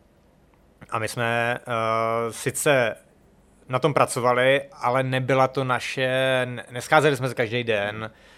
A 0.91 0.99
my 0.99 1.09
jsme 1.09 1.59
uh, 1.59 1.73
sice 2.33 2.97
na 3.69 3.79
tom 3.79 3.95
pracovali, 3.95 4.63
ale 4.73 5.03
nebyla 5.03 5.49
to 5.49 5.65
naše, 5.65 6.47
nescházeli 6.71 7.17
jsme 7.17 7.29
se 7.29 7.35
každý 7.35 7.65
den, 7.65 8.11
Uh, 8.11 8.34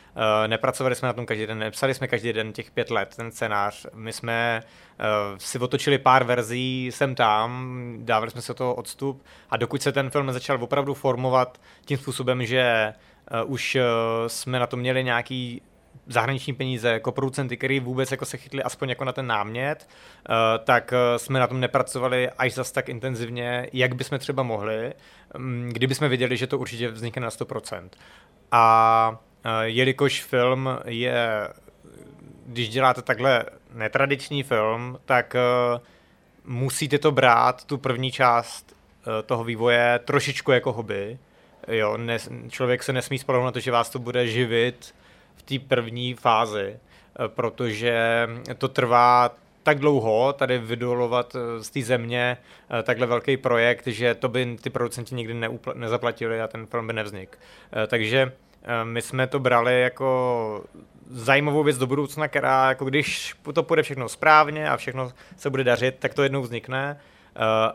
nepracovali 0.47 0.95
jsme 0.95 1.07
na 1.07 1.13
tom 1.13 1.27
každý 1.27 1.47
den, 1.47 1.59
nepsali 1.59 1.95
jsme 1.95 2.09
každý 2.09 2.33
den 2.33 2.53
těch 2.53 2.71
pět 2.71 2.91
let 2.91 3.15
ten 3.17 3.31
scénář. 3.31 3.87
My 3.95 4.13
jsme 4.13 4.63
uh, 4.63 5.39
si 5.39 5.59
otočili 5.59 5.99
pár 5.99 6.25
verzí 6.25 6.91
sem 6.93 7.15
tam, 7.15 7.77
dávali 7.99 8.31
jsme 8.31 8.43
se 8.43 8.55
toho 8.55 8.75
odstup 8.75 9.25
a 9.51 9.57
dokud 9.57 9.83
se 9.83 9.93
ten 9.93 10.11
film 10.11 10.33
začal 10.33 10.65
opravdu 10.65 10.95
formovat 10.95 11.61
tím 11.85 11.99
způsobem, 11.99 12.47
že 12.47 12.95
uh, 13.45 13.53
už 13.53 13.77
jsme 14.27 14.59
na 14.59 14.67
to 14.67 14.77
měli 14.77 15.05
nějaký 15.05 15.63
zahraniční 16.07 16.53
peníze, 16.53 16.89
jako 16.89 17.13
producenty, 17.13 17.57
který 17.57 17.81
vůbec 17.81 18.11
jako 18.11 18.25
se 18.25 18.37
chytli 18.37 18.63
aspoň 18.63 18.89
jako 18.89 19.05
na 19.05 19.13
ten 19.13 19.27
námět, 19.27 19.89
tak 20.65 20.93
jsme 21.17 21.41
na 21.41 21.47
tom 21.47 21.61
nepracovali 21.61 22.31
až 22.31 22.55
zas 22.55 22.73
tak 22.73 22.89
intenzivně, 22.89 23.69
jak 23.73 23.95
bychom 23.95 24.19
třeba 24.19 24.43
mohli, 24.43 24.95
um, 25.35 25.69
kdyby 25.69 25.95
jsme 25.95 26.09
věděli, 26.09 26.37
že 26.37 26.47
to 26.47 26.59
určitě 26.59 26.89
vznikne 26.89 27.23
na 27.23 27.29
100%. 27.29 27.89
A 28.53 29.19
jelikož 29.63 30.23
film 30.23 30.69
je, 30.85 31.49
když 32.47 32.69
děláte 32.69 33.03
takhle 33.03 33.45
netradiční 33.75 34.43
film, 34.43 34.99
tak 35.05 35.37
uh, 35.75 35.81
musíte 36.45 36.99
to 36.99 37.13
brát, 37.13 37.65
tu 37.65 37.79
první 37.79 38.13
část 38.13 38.73
uh, 38.73 39.13
toho 39.27 39.45
vývoje, 39.45 40.01
trošičku 40.05 40.53
jako 40.53 40.73
hobby. 40.73 41.19
Jo, 41.69 41.97
ne, 41.97 42.19
člověk 42.49 42.83
se 42.83 42.93
nesmí 42.93 43.19
spolehnout 43.19 43.47
na 43.47 43.53
to, 43.53 43.61
že 43.61 43.71
vás 43.71 43.91
to 43.91 43.99
bude 43.99 44.27
živit 44.27 44.95
v 45.37 45.43
té 45.43 45.59
první 45.69 46.15
fázi, 46.15 46.77
eh, 46.77 47.29
protože 47.29 48.29
to 48.59 48.69
trvá 48.69 49.35
tak 49.63 49.79
dlouho 49.79 50.33
tady 50.33 50.59
vydolovat 50.59 51.37
eh, 51.37 51.65
z 51.65 51.71
té 51.71 51.83
země 51.83 52.37
eh, 52.71 52.83
takhle 52.83 53.07
velký 53.07 53.37
projekt, 53.37 53.87
že 53.87 54.15
to 54.15 54.29
by 54.29 54.57
ty 54.61 54.71
producenti 54.71 55.15
nikdy 55.15 55.49
nezaplatili 55.75 56.41
a 56.41 56.49
ten 56.49 56.67
film 56.67 56.87
by 56.87 56.93
nevznik. 56.93 57.39
Takže 57.87 58.33
my 58.85 59.03
jsme 59.03 59.27
to 59.27 59.39
brali 59.39 59.83
jako 59.83 60.65
zajímavou 61.11 61.63
věc 61.63 61.79
do 61.79 61.87
budoucna, 61.87 62.29
která 62.29 62.69
jako 62.69 62.85
když 62.85 63.35
to 63.53 63.63
půjde 63.63 63.83
všechno 63.83 64.09
správně 64.09 64.71
a 64.71 64.77
všechno 64.77 65.13
se 65.37 65.51
bude 65.51 65.65
dařit, 65.65 65.97
tak 65.99 66.15
to 66.15 66.23
jednou 66.23 66.43
vznikne, 66.43 67.01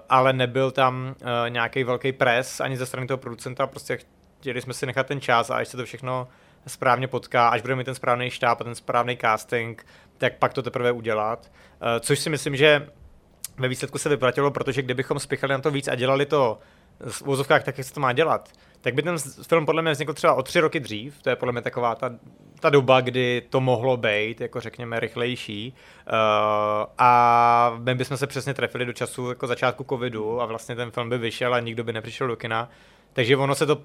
ale 0.10 0.34
nebyl 0.34 0.72
tam 0.72 1.16
nějaký 1.50 1.84
velký 1.84 2.12
pres 2.12 2.60
ani 2.60 2.78
ze 2.78 2.86
strany 2.86 3.08
toho 3.08 3.18
producenta, 3.18 3.68
prostě 3.68 4.00
chtěli 4.40 4.62
jsme 4.62 4.74
si 4.74 4.86
nechat 4.86 5.08
ten 5.08 5.22
čas 5.22 5.50
a 5.50 5.56
až 5.56 5.68
se 5.68 5.78
to 5.78 5.86
všechno 5.86 6.28
správně 6.68 7.08
potká, 7.08 7.50
až 7.50 7.62
budeme 7.62 7.78
mít 7.78 7.84
ten 7.84 7.96
správný 7.96 8.30
štáb 8.30 8.62
a 8.62 8.64
ten 8.64 8.76
správný 8.76 9.18
casting, 9.18 9.86
tak 10.18 10.38
pak 10.38 10.54
to 10.54 10.62
teprve 10.62 10.92
udělat. 10.92 11.52
Eh, 11.82 12.00
což 12.00 12.20
si 12.20 12.30
myslím, 12.30 12.56
že 12.56 12.88
ve 13.58 13.68
výsledku 13.68 13.98
se 13.98 14.10
vyplatilo, 14.10 14.52
protože 14.52 14.82
kdybychom 14.82 15.20
spěchali 15.20 15.54
na 15.54 15.60
to 15.60 15.72
víc 15.72 15.88
a 15.88 15.96
dělali 15.96 16.26
to 16.26 16.60
v 17.10 17.28
úzovkách 17.28 17.64
tak, 17.64 17.78
jak 17.78 17.88
se 17.88 17.94
to 17.94 18.00
má 18.00 18.14
dělat, 18.14 18.50
tak 18.82 18.94
by 18.94 19.02
ten 19.02 19.18
film 19.48 19.66
podle 19.66 19.82
mě 19.82 19.92
vznikl 19.92 20.14
třeba 20.14 20.34
o 20.34 20.44
tři 20.44 20.60
roky 20.60 20.80
dřív. 20.80 21.22
To 21.22 21.30
je 21.30 21.36
podle 21.36 21.52
mě 21.52 21.62
taková 21.62 21.96
ta, 21.96 22.12
ta 22.60 22.70
doba, 22.70 23.02
kdy 23.02 23.42
to 23.50 23.62
mohlo 23.62 23.98
být, 23.98 24.42
jako 24.42 24.60
řekněme, 24.60 25.00
rychlejší. 25.00 25.74
Uh, 25.74 26.14
a 26.98 27.74
my 27.78 27.96
bychom 27.96 28.18
se 28.18 28.28
přesně 28.28 28.54
trefili 28.54 28.86
do 28.86 28.94
času 28.94 29.30
jako 29.30 29.48
začátku 29.48 29.86
covidu 29.90 30.42
a 30.42 30.46
vlastně 30.46 30.76
ten 30.76 30.92
film 30.92 31.10
by 31.10 31.18
vyšel 31.18 31.54
a 31.54 31.60
nikdo 31.60 31.84
by 31.84 31.94
nepřišel 31.94 32.28
do 32.28 32.36
kina. 32.36 32.70
Takže 33.14 33.38
ono 33.38 33.56
se 33.56 33.66
to 33.66 33.82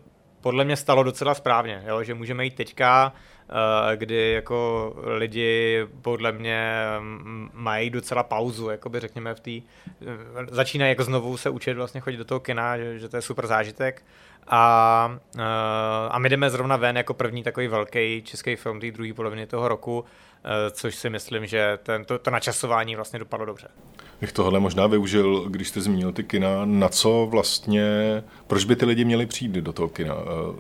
podle 0.47 0.65
mě 0.65 0.77
stalo 0.77 1.03
docela 1.03 1.35
správně, 1.35 1.83
jo? 1.87 2.03
že 2.03 2.15
můžeme 2.15 2.45
jít 2.45 2.55
teďka, 2.55 3.13
uh, 3.13 3.97
kdy 3.97 4.33
jako 4.33 4.93
lidi 5.05 5.87
podle 6.03 6.33
mě 6.33 6.61
mají 7.53 7.91
docela 7.91 8.23
pauzu, 8.23 8.71
jakoby 8.71 9.01
řekněme 9.01 9.35
v 9.35 9.41
té, 9.41 9.51
uh, 9.51 10.47
začínají 10.51 10.89
jako 10.89 11.05
znovu 11.05 11.37
se 11.37 11.51
učit 11.51 11.75
vlastně 11.75 12.01
chodit 12.01 12.17
do 12.17 12.25
toho 12.25 12.41
kina, 12.41 12.79
že, 12.79 12.99
že 12.99 13.09
to 13.09 13.17
je 13.17 13.23
super 13.23 13.47
zážitek 13.47 14.05
a, 14.47 15.19
uh, 15.35 15.43
a 16.11 16.19
my 16.19 16.29
jdeme 16.29 16.51
zrovna 16.51 16.77
ven 16.77 16.97
jako 16.97 17.15
první 17.15 17.43
takový 17.43 17.69
velký 17.69 18.23
český 18.23 18.57
film 18.57 18.81
té 18.81 18.91
druhé 18.91 19.13
poloviny 19.13 19.47
toho 19.47 19.69
roku, 19.69 20.05
což 20.71 20.95
si 20.95 21.11
myslím, 21.11 21.47
že 21.47 21.79
ten, 21.83 22.05
to, 22.05 22.31
načasování 22.31 22.97
vlastně 22.97 23.19
dopadlo 23.19 23.47
dobře. 23.47 23.69
Bych 24.21 24.33
tohle 24.33 24.61
možná 24.61 24.87
využil, 24.87 25.45
když 25.49 25.69
jste 25.69 25.81
zmínil 25.81 26.13
ty 26.13 26.25
kina, 26.25 26.65
na 26.65 26.89
co 26.89 27.29
vlastně, 27.31 27.85
proč 28.47 28.65
by 28.65 28.77
ty 28.77 28.87
lidi 28.87 29.05
měli 29.05 29.27
přijít 29.27 29.53
do 29.53 29.73
toho 29.73 29.89
kina? 29.89 30.15
Uh, 30.15 30.57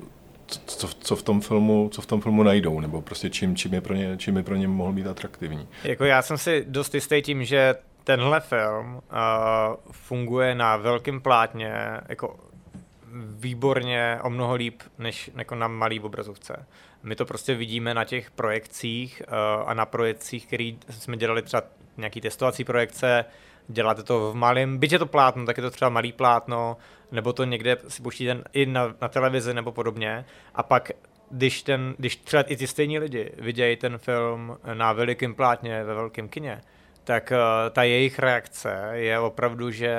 co, 0.66 0.88
co, 0.88 1.16
v 1.16 1.22
tom 1.22 1.40
filmu, 1.40 1.88
co 1.92 2.02
v 2.02 2.06
tom 2.06 2.20
filmu 2.20 2.42
najdou, 2.42 2.80
nebo 2.80 3.02
prostě 3.02 3.30
čím, 3.30 3.56
čím, 3.56 3.74
je 3.74 3.80
pro 3.80 3.94
ně, 3.94 4.16
čím 4.16 4.36
je 4.36 4.42
pro 4.42 4.56
ně 4.56 4.68
mohl 4.68 4.92
být 4.92 5.06
atraktivní. 5.06 5.68
Jako 5.84 6.04
já 6.04 6.22
jsem 6.22 6.38
si 6.38 6.64
dost 6.68 6.94
jistý 6.94 7.22
tím, 7.22 7.44
že 7.44 7.74
tenhle 8.04 8.40
film 8.40 8.94
uh, 8.94 9.00
funguje 9.92 10.54
na 10.54 10.76
velkém 10.76 11.20
plátně 11.20 11.72
jako 12.08 12.36
výborně, 13.38 14.18
o 14.22 14.30
mnoho 14.30 14.54
líp, 14.54 14.82
než 14.98 15.30
jako 15.36 15.54
na 15.54 15.68
malý 15.68 16.00
obrazovce. 16.00 16.66
My 17.06 17.16
to 17.16 17.24
prostě 17.24 17.54
vidíme 17.54 17.94
na 17.94 18.04
těch 18.04 18.30
projekcích 18.30 19.22
uh, 19.28 19.34
a 19.70 19.74
na 19.74 19.86
projekcích, 19.86 20.46
které 20.46 20.72
jsme 20.90 21.16
dělali 21.16 21.42
třeba 21.42 21.62
nějaký 21.96 22.20
testovací 22.20 22.64
projekce, 22.64 23.24
děláte 23.68 24.02
to 24.02 24.32
v 24.32 24.34
malém, 24.34 24.78
byť 24.78 24.92
je 24.92 24.98
to 24.98 25.06
plátno, 25.06 25.46
tak 25.46 25.56
je 25.56 25.62
to 25.62 25.70
třeba 25.70 25.88
malý 25.88 26.12
plátno, 26.12 26.76
nebo 27.12 27.32
to 27.32 27.44
někde 27.44 27.76
si 27.88 28.02
pouštíte 28.02 28.42
i 28.52 28.66
na, 28.66 28.94
na 29.00 29.08
televizi 29.08 29.54
nebo 29.54 29.72
podobně. 29.72 30.24
A 30.54 30.62
pak, 30.62 30.90
když, 31.30 31.62
ten, 31.62 31.94
když 31.98 32.16
třeba 32.16 32.42
i 32.42 32.56
ty 32.56 32.66
stejní 32.66 32.98
lidi 32.98 33.32
vidějí 33.38 33.76
ten 33.76 33.98
film 33.98 34.58
na 34.74 34.92
velikém 34.92 35.34
plátně 35.34 35.84
ve 35.84 35.94
velkém 35.94 36.28
kině, 36.28 36.60
tak 37.04 37.32
uh, 37.32 37.70
ta 37.70 37.82
jejich 37.82 38.18
reakce 38.18 38.90
je 38.92 39.18
opravdu, 39.18 39.70
že 39.70 39.96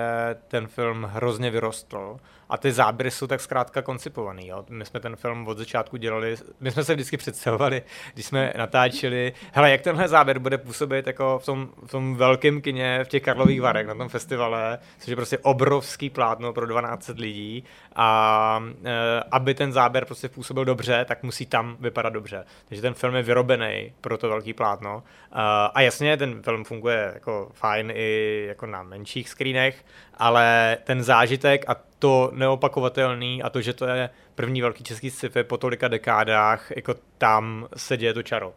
ten 0.48 0.68
film 0.68 1.04
hrozně 1.04 1.52
vyrostl 1.52 2.18
a 2.50 2.58
ty 2.58 2.72
záběry 2.72 3.12
jsou 3.12 3.27
tak 3.27 3.42
zkrátka 3.42 3.82
koncipovaný. 3.82 4.48
Jo. 4.48 4.66
My 4.70 4.86
jsme 4.86 5.00
ten 5.00 5.16
film 5.16 5.48
od 5.48 5.58
začátku 5.58 5.98
dělali, 5.98 6.36
my 6.60 6.72
jsme 6.72 6.84
se 6.84 6.94
vždycky 6.94 7.18
představovali, 7.18 7.84
když 8.13 8.25
jsme 8.25 8.54
natáčeli, 8.58 9.34
hele, 9.51 9.72
jak 9.72 9.82
tenhle 9.82 10.08
záběr 10.08 10.39
bude 10.39 10.58
působit 10.58 11.08
jako 11.08 11.39
v 11.39 11.46
tom, 11.46 11.70
v 11.86 11.92
tom 11.92 12.16
velkém 12.16 12.62
kině 12.62 13.04
v 13.04 13.08
těch 13.08 13.24
Karlových 13.24 13.62
Varech 13.62 13.88
na 13.88 13.96
tom 13.96 14.10
festivale, 14.10 14.80
což 15.00 15.08
je 15.08 15.16
prostě 15.16 15.38
obrovský 15.38 16.10
plátno 16.10 16.54
pro 16.54 16.66
12 16.66 17.12
lidí 17.18 17.63
a 17.96 18.63
e, 18.86 19.24
aby 19.32 19.54
ten 19.54 19.74
záběr 19.74 20.06
prostě 20.06 20.30
působil 20.30 20.66
dobře, 20.66 21.06
tak 21.06 21.24
musí 21.24 21.46
tam 21.46 21.77
vypadat 21.80 22.13
dobře. 22.13 22.46
Takže 22.68 22.82
ten 22.82 22.94
film 22.94 23.16
je 23.16 23.24
vyrobený 23.24 23.94
pro 24.01 24.18
to 24.18 24.30
velký 24.30 24.54
plátno. 24.54 25.04
A, 25.32 25.66
a 25.66 25.82
jasně, 25.82 26.18
ten 26.18 26.42
film 26.42 26.63
funguje 26.63 27.12
jako 27.13 27.50
fajn 27.54 27.92
i 27.96 28.44
jako 28.48 28.66
na 28.66 28.84
menších 28.84 29.30
screenech, 29.30 29.86
ale 30.18 30.77
ten 30.84 31.04
zážitek 31.04 31.70
a 31.70 31.75
to 32.00 32.32
neopakovatelný 32.34 33.44
a 33.44 33.50
to, 33.50 33.62
že 33.62 33.74
to 33.74 33.86
je 33.86 34.10
první 34.36 34.62
velký 34.62 34.84
český 34.84 35.10
sci-fi 35.10 35.44
po 35.44 35.58
tolika 35.58 35.88
dekádách, 35.88 36.72
jako 36.75 36.96
tam 37.18 37.68
se 37.77 37.98
děje 37.98 38.13
to 38.13 38.24
čaro. 38.24 38.54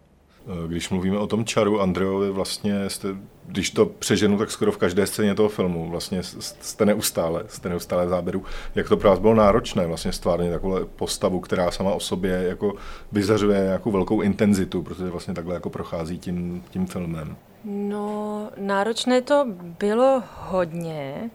Eh, 0.47 0.69
když 0.69 0.91
mluvíme 0.91 1.19
o 1.19 1.27
tom 1.27 1.45
čaru 1.45 1.81
Andrejovi, 1.81 2.31
vlastně 2.31 2.91
jste, 2.91 3.09
když 3.47 3.71
to 3.71 3.87
přeženu, 3.87 4.39
tak 4.39 4.51
skoro 4.51 4.73
v 4.73 4.79
každé 4.79 5.07
scéně 5.07 5.35
toho 5.35 5.49
filmu 5.49 5.91
vlastně 5.91 6.23
jste 6.23 6.87
neustále, 6.87 7.45
jste 7.47 7.69
neustále 7.69 8.07
v 8.07 8.09
záběru. 8.09 8.45
Jak 8.75 8.89
to 8.89 8.97
pro 8.97 9.09
vás 9.09 9.19
bylo 9.19 9.35
náročné 9.35 9.87
vlastně 9.87 10.13
stvárnit 10.13 10.53
takovou 10.53 10.85
postavu, 10.85 11.41
která 11.41 11.71
sama 11.71 11.93
o 11.93 12.01
sobě 12.01 12.45
jako 12.49 12.75
vyzařuje 13.13 13.61
nějakou 13.61 13.91
velkou 13.91 14.21
intenzitu, 14.21 14.83
protože 14.83 15.11
vlastně 15.11 15.35
takhle 15.35 15.55
jako 15.55 15.71
prochází 15.71 16.19
tím, 16.19 16.65
tím 16.71 16.87
filmem. 16.87 17.37
No, 17.65 18.51
náročné 18.57 19.23
to 19.23 19.47
bylo 19.79 20.23
hodně. 20.49 21.31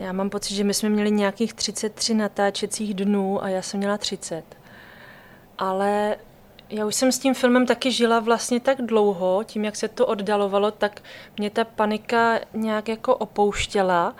Já 0.00 0.12
mám 0.12 0.30
pocit, 0.30 0.54
že 0.54 0.64
my 0.64 0.74
jsme 0.74 0.88
měli 0.88 1.10
nějakých 1.10 1.54
33 1.54 2.14
natáčecích 2.14 2.94
dnů 2.94 3.44
a 3.44 3.48
já 3.48 3.62
jsem 3.62 3.78
měla 3.78 3.98
30. 3.98 4.44
Ale 5.58 6.16
Já 6.70 6.86
už 6.86 6.94
jsem 6.94 7.12
s 7.12 7.18
tím 7.18 7.34
filmem 7.34 7.66
taky 7.66 7.92
žila 7.92 8.20
vlastně 8.20 8.60
tak 8.60 8.82
dlouho, 8.82 9.44
tím, 9.44 9.64
jak 9.64 9.76
se 9.76 9.88
to 9.88 10.06
oddalovalo, 10.06 10.70
tak 10.70 11.02
mě 11.38 11.50
ta 11.50 11.64
panika 11.64 12.40
nějak 12.54 12.88
jako 12.88 13.16
opouštěla. 13.16 14.16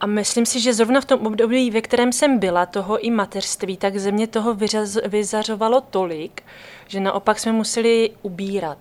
A 0.00 0.06
myslím 0.06 0.46
si, 0.46 0.60
že 0.60 0.74
zrovna 0.74 1.00
v 1.00 1.04
tom 1.04 1.26
období, 1.26 1.70
ve 1.70 1.80
kterém 1.80 2.12
jsem 2.12 2.38
byla, 2.38 2.66
toho 2.66 2.98
i 2.98 3.10
mateřství, 3.10 3.76
tak 3.76 3.96
ze 3.96 4.12
mě 4.12 4.26
toho 4.26 4.54
vyřaz, 4.54 4.98
vyzařovalo 5.06 5.80
tolik, 5.80 6.42
že 6.86 7.00
naopak 7.00 7.38
jsme 7.38 7.52
museli 7.52 8.10
ubírat. 8.22 8.78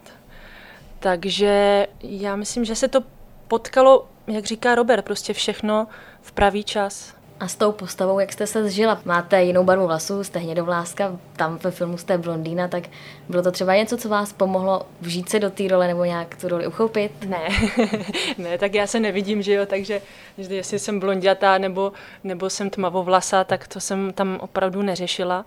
Takže 1.00 1.88
já 2.02 2.36
myslím, 2.36 2.66
že 2.66 2.76
se 2.76 2.88
to 2.88 3.00
potkalo, 3.48 4.08
jak 4.28 4.46
říká 4.46 4.76
Robert, 4.76 5.06
prostě 5.06 5.34
všechno 5.34 5.88
v 6.22 6.32
pravý 6.32 6.64
čas. 6.64 7.18
A 7.40 7.48
s 7.48 7.56
tou 7.56 7.72
postavou, 7.72 8.20
jak 8.20 8.34
jste 8.34 8.48
se 8.48 8.70
zžila? 8.70 9.02
Máte 9.06 9.44
jinou 9.44 9.64
barvu 9.64 9.88
vlasů, 9.88 10.24
jste 10.24 10.40
hnědovláska, 10.40 11.18
tam 11.36 11.60
ve 11.64 11.72
filmu 11.72 11.98
jste 11.98 12.18
blondýna, 12.18 12.68
tak 12.68 12.84
bylo 13.30 13.44
to 13.44 13.52
třeba 13.52 13.76
něco, 13.76 13.98
co 13.98 14.10
vás 14.10 14.34
pomohlo 14.34 14.82
vžít 15.02 15.30
se 15.30 15.40
do 15.40 15.50
té 15.50 15.68
role 15.68 15.88
nebo 15.88 16.06
nějak 16.06 16.36
tu 16.36 16.48
roli 16.48 16.68
uchopit? 16.68 17.12
Ne, 17.26 17.50
ne, 18.38 18.58
tak 18.58 18.74
já 18.74 18.88
se 18.88 19.00
nevidím, 19.00 19.42
že 19.42 19.54
jo, 19.54 19.66
takže 19.66 20.02
jestli 20.38 20.80
jsem 20.80 21.00
blondětá 21.00 21.58
nebo, 21.58 21.92
nebo 22.24 22.50
jsem 22.50 22.70
tmavovlasá, 22.70 23.44
tak 23.44 23.68
to 23.68 23.80
jsem 23.80 24.14
tam 24.14 24.38
opravdu 24.42 24.82
neřešila. 24.82 25.46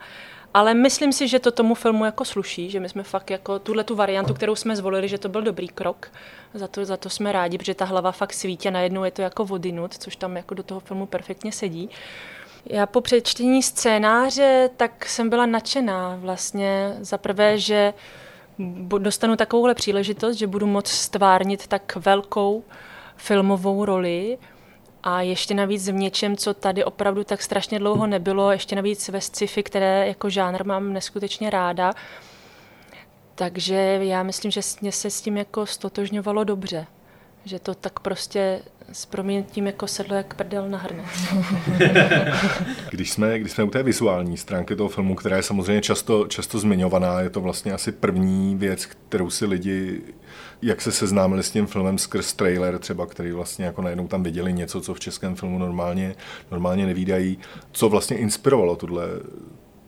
Ale 0.54 0.74
myslím 0.74 1.12
si, 1.12 1.28
že 1.28 1.38
to 1.38 1.50
tomu 1.50 1.74
filmu 1.74 2.04
jako 2.04 2.24
sluší, 2.24 2.70
že 2.70 2.80
my 2.80 2.88
jsme 2.88 3.02
fakt 3.02 3.30
jako 3.30 3.58
tuhle 3.58 3.84
tu 3.84 3.94
variantu, 3.94 4.34
kterou 4.34 4.54
jsme 4.54 4.76
zvolili, 4.76 5.08
že 5.08 5.18
to 5.18 5.28
byl 5.28 5.42
dobrý 5.42 5.68
krok. 5.68 6.12
Za 6.54 6.68
to, 6.68 6.84
za 6.84 6.96
to 6.96 7.10
jsme 7.10 7.32
rádi, 7.32 7.58
protože 7.58 7.74
ta 7.74 7.84
hlava 7.84 8.12
fakt 8.12 8.32
svítí 8.32 8.68
a 8.68 8.70
najednou 8.70 9.04
je 9.04 9.10
to 9.10 9.22
jako 9.22 9.44
vodinut, 9.44 9.94
což 9.98 10.16
tam 10.16 10.36
jako 10.36 10.54
do 10.54 10.62
toho 10.62 10.80
filmu 10.80 11.06
perfektně 11.06 11.52
sedí. 11.52 11.90
Já 12.66 12.86
po 12.86 13.00
přečtení 13.00 13.62
scénáře 13.62 14.70
tak 14.76 15.06
jsem 15.06 15.28
byla 15.28 15.46
nadšená 15.46 16.16
vlastně 16.20 16.96
za 17.00 17.18
prvé, 17.18 17.58
že 17.58 17.94
dostanu 18.98 19.36
takovouhle 19.36 19.74
příležitost, 19.74 20.36
že 20.36 20.46
budu 20.46 20.66
moct 20.66 20.88
stvárnit 20.88 21.66
tak 21.66 21.96
velkou 21.96 22.64
filmovou 23.16 23.84
roli, 23.84 24.38
a 25.02 25.20
ještě 25.20 25.54
navíc 25.54 25.88
v 25.88 25.92
něčem, 25.92 26.36
co 26.36 26.54
tady 26.54 26.84
opravdu 26.84 27.24
tak 27.24 27.42
strašně 27.42 27.78
dlouho 27.78 28.06
nebylo, 28.06 28.52
ještě 28.52 28.76
navíc 28.76 29.08
ve 29.08 29.20
sci-fi, 29.20 29.62
které 29.62 30.08
jako 30.08 30.30
žánr 30.30 30.64
mám 30.66 30.92
neskutečně 30.92 31.50
ráda. 31.50 31.92
Takže 33.34 33.74
já 34.02 34.22
myslím, 34.22 34.50
že 34.50 34.60
mě 34.80 34.92
se 34.92 35.10
s 35.10 35.20
tím 35.20 35.36
jako 35.36 35.66
stotožňovalo 35.66 36.44
dobře. 36.44 36.86
Že 37.44 37.58
to 37.58 37.74
tak 37.74 38.00
prostě 38.00 38.62
s 38.92 39.06
proměnitím 39.06 39.66
jako 39.66 39.86
sedlo 39.86 40.16
jak 40.16 40.34
prdel 40.34 40.68
na 40.68 40.78
hrnec. 40.78 41.06
když, 42.90 43.10
jsme, 43.10 43.38
když 43.38 43.52
jsme 43.52 43.64
u 43.64 43.70
té 43.70 43.82
vizuální 43.82 44.36
stránky 44.36 44.76
toho 44.76 44.88
filmu, 44.88 45.14
která 45.14 45.36
je 45.36 45.42
samozřejmě 45.42 45.82
často, 45.82 46.26
často 46.26 46.58
zmiňovaná, 46.58 47.20
je 47.20 47.30
to 47.30 47.40
vlastně 47.40 47.72
asi 47.72 47.92
první 47.92 48.56
věc, 48.56 48.86
kterou 48.86 49.30
si 49.30 49.46
lidi 49.46 50.00
jak 50.62 50.80
se 50.80 50.92
seznámili 50.92 51.42
s 51.42 51.50
tím 51.50 51.66
filmem 51.66 51.98
skrz 51.98 52.32
trailer 52.32 52.78
třeba, 52.78 53.06
který 53.06 53.32
vlastně 53.32 53.64
jako 53.64 53.82
najednou 53.82 54.08
tam 54.08 54.22
viděli 54.22 54.52
něco, 54.52 54.80
co 54.80 54.94
v 54.94 55.00
českém 55.00 55.36
filmu 55.36 55.58
normálně, 55.58 56.14
normálně 56.50 56.86
nevídají. 56.86 57.38
Co 57.72 57.88
vlastně 57.88 58.16
inspirovalo 58.16 58.76
tuhle, 58.76 59.06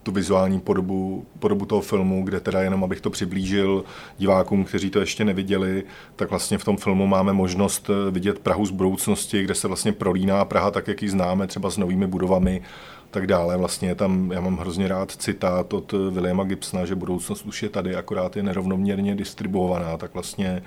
tu 0.02 0.12
vizuální 0.12 0.60
podobu, 0.60 1.26
podobu 1.38 1.66
toho 1.66 1.80
filmu, 1.80 2.24
kde 2.24 2.40
teda 2.40 2.62
jenom 2.62 2.84
abych 2.84 3.00
to 3.00 3.10
přiblížil 3.10 3.84
divákům, 4.18 4.64
kteří 4.64 4.90
to 4.90 5.00
ještě 5.00 5.24
neviděli, 5.24 5.84
tak 6.16 6.30
vlastně 6.30 6.58
v 6.58 6.64
tom 6.64 6.76
filmu 6.76 7.06
máme 7.06 7.32
možnost 7.32 7.90
vidět 8.10 8.38
Prahu 8.38 8.66
z 8.66 8.70
budoucnosti, 8.70 9.42
kde 9.42 9.54
se 9.54 9.68
vlastně 9.68 9.92
prolíná 9.92 10.44
Praha 10.44 10.70
tak, 10.70 10.88
jak 10.88 11.02
ji 11.02 11.08
známe, 11.08 11.46
třeba 11.46 11.70
s 11.70 11.76
novými 11.76 12.06
budovami, 12.06 12.62
tak 13.10 13.26
dále. 13.26 13.56
Vlastně 13.56 13.88
je 13.88 13.94
tam, 13.94 14.32
já 14.32 14.40
mám 14.40 14.56
hrozně 14.56 14.88
rád 14.88 15.10
citát 15.10 15.72
od 15.72 15.92
Williama 15.92 16.44
Gibsona, 16.44 16.84
že 16.84 16.94
budoucnost 16.94 17.46
už 17.46 17.62
je 17.62 17.68
tady, 17.68 17.96
akorát 17.96 18.36
je 18.36 18.42
nerovnoměrně 18.42 19.14
distribuovaná, 19.14 19.96
tak 19.96 20.14
vlastně 20.14 20.62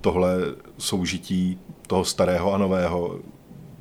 tohle 0.00 0.36
soužití 0.78 1.58
toho 1.86 2.04
starého 2.04 2.54
a 2.54 2.58
nového, 2.58 3.18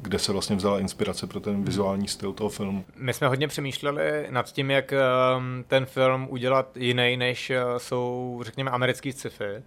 kde 0.07 0.19
se 0.19 0.31
vlastně 0.31 0.55
vzala 0.55 0.79
inspirace 0.79 1.27
pro 1.27 1.39
ten 1.39 1.63
vizuální 1.63 2.07
styl 2.07 2.33
toho 2.33 2.49
filmu. 2.49 2.85
My 2.95 3.13
jsme 3.13 3.27
hodně 3.27 3.47
přemýšleli 3.47 4.27
nad 4.29 4.51
tím, 4.51 4.71
jak 4.71 4.93
ehm, 4.93 5.63
ten 5.67 5.85
film 5.85 6.27
udělat 6.29 6.77
jiný, 6.77 7.17
než 7.17 7.49
eh, 7.49 7.63
jsou, 7.77 8.39
řekněme, 8.45 8.71
americký 8.71 9.11
sci-fi. 9.11 9.45
Eh, 9.45 9.61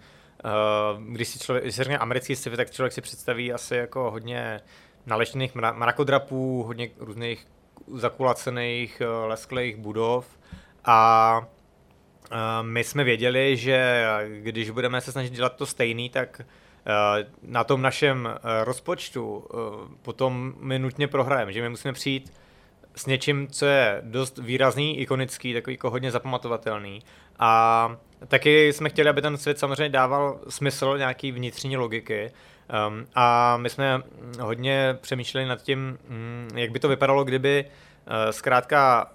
když 1.08 1.28
si 1.28 1.38
člověk, 1.38 1.64
když 1.64 1.74
si 1.74 1.84
řekne 1.84 1.98
americký 1.98 2.36
sci-fi, 2.36 2.56
tak 2.56 2.70
člověk 2.70 2.92
si 2.92 3.00
představí 3.00 3.52
asi 3.52 3.76
jako 3.76 4.10
hodně 4.10 4.60
naleštěných 5.06 5.54
mrakodrapů, 5.54 6.62
hodně 6.62 6.90
různých 6.98 7.46
zakulacených 7.94 9.00
eh, 9.00 9.06
lesklých 9.06 9.76
budov 9.76 10.38
a 10.84 11.40
eh, 12.30 12.36
my 12.62 12.84
jsme 12.84 13.04
věděli, 13.04 13.56
že 13.56 14.04
když 14.42 14.70
budeme 14.70 15.00
se 15.00 15.12
snažit 15.12 15.32
dělat 15.32 15.56
to 15.56 15.66
stejný, 15.66 16.10
tak 16.10 16.40
eh, 16.40 16.44
na 17.42 17.64
tom 17.64 17.82
našem 17.82 18.28
rozpočtu 18.64 19.44
potom 20.02 20.54
my 20.60 20.78
nutně 20.78 21.08
prohrajeme, 21.08 21.52
že 21.52 21.62
my 21.62 21.68
musíme 21.68 21.92
přijít 21.92 22.32
s 22.96 23.06
něčím, 23.06 23.48
co 23.48 23.66
je 23.66 24.00
dost 24.04 24.38
výrazný, 24.38 24.98
ikonický, 25.00 25.54
takový 25.54 25.74
jako 25.74 25.90
hodně 25.90 26.10
zapamatovatelný. 26.10 27.02
A 27.38 27.96
taky 28.28 28.72
jsme 28.72 28.88
chtěli, 28.88 29.08
aby 29.08 29.22
ten 29.22 29.36
svět 29.36 29.58
samozřejmě 29.58 29.88
dával 29.88 30.40
smysl 30.48 30.98
nějaký 30.98 31.32
vnitřní 31.32 31.76
logiky. 31.76 32.30
Um, 32.88 33.06
a 33.14 33.56
my 33.56 33.70
jsme 33.70 34.02
hodně 34.40 34.98
přemýšleli 35.00 35.46
nad 35.46 35.62
tím, 35.62 35.98
mm, 36.08 36.50
jak 36.54 36.70
by 36.70 36.78
to 36.78 36.88
vypadalo, 36.88 37.24
kdyby 37.24 37.64
zkrátka 38.30 39.10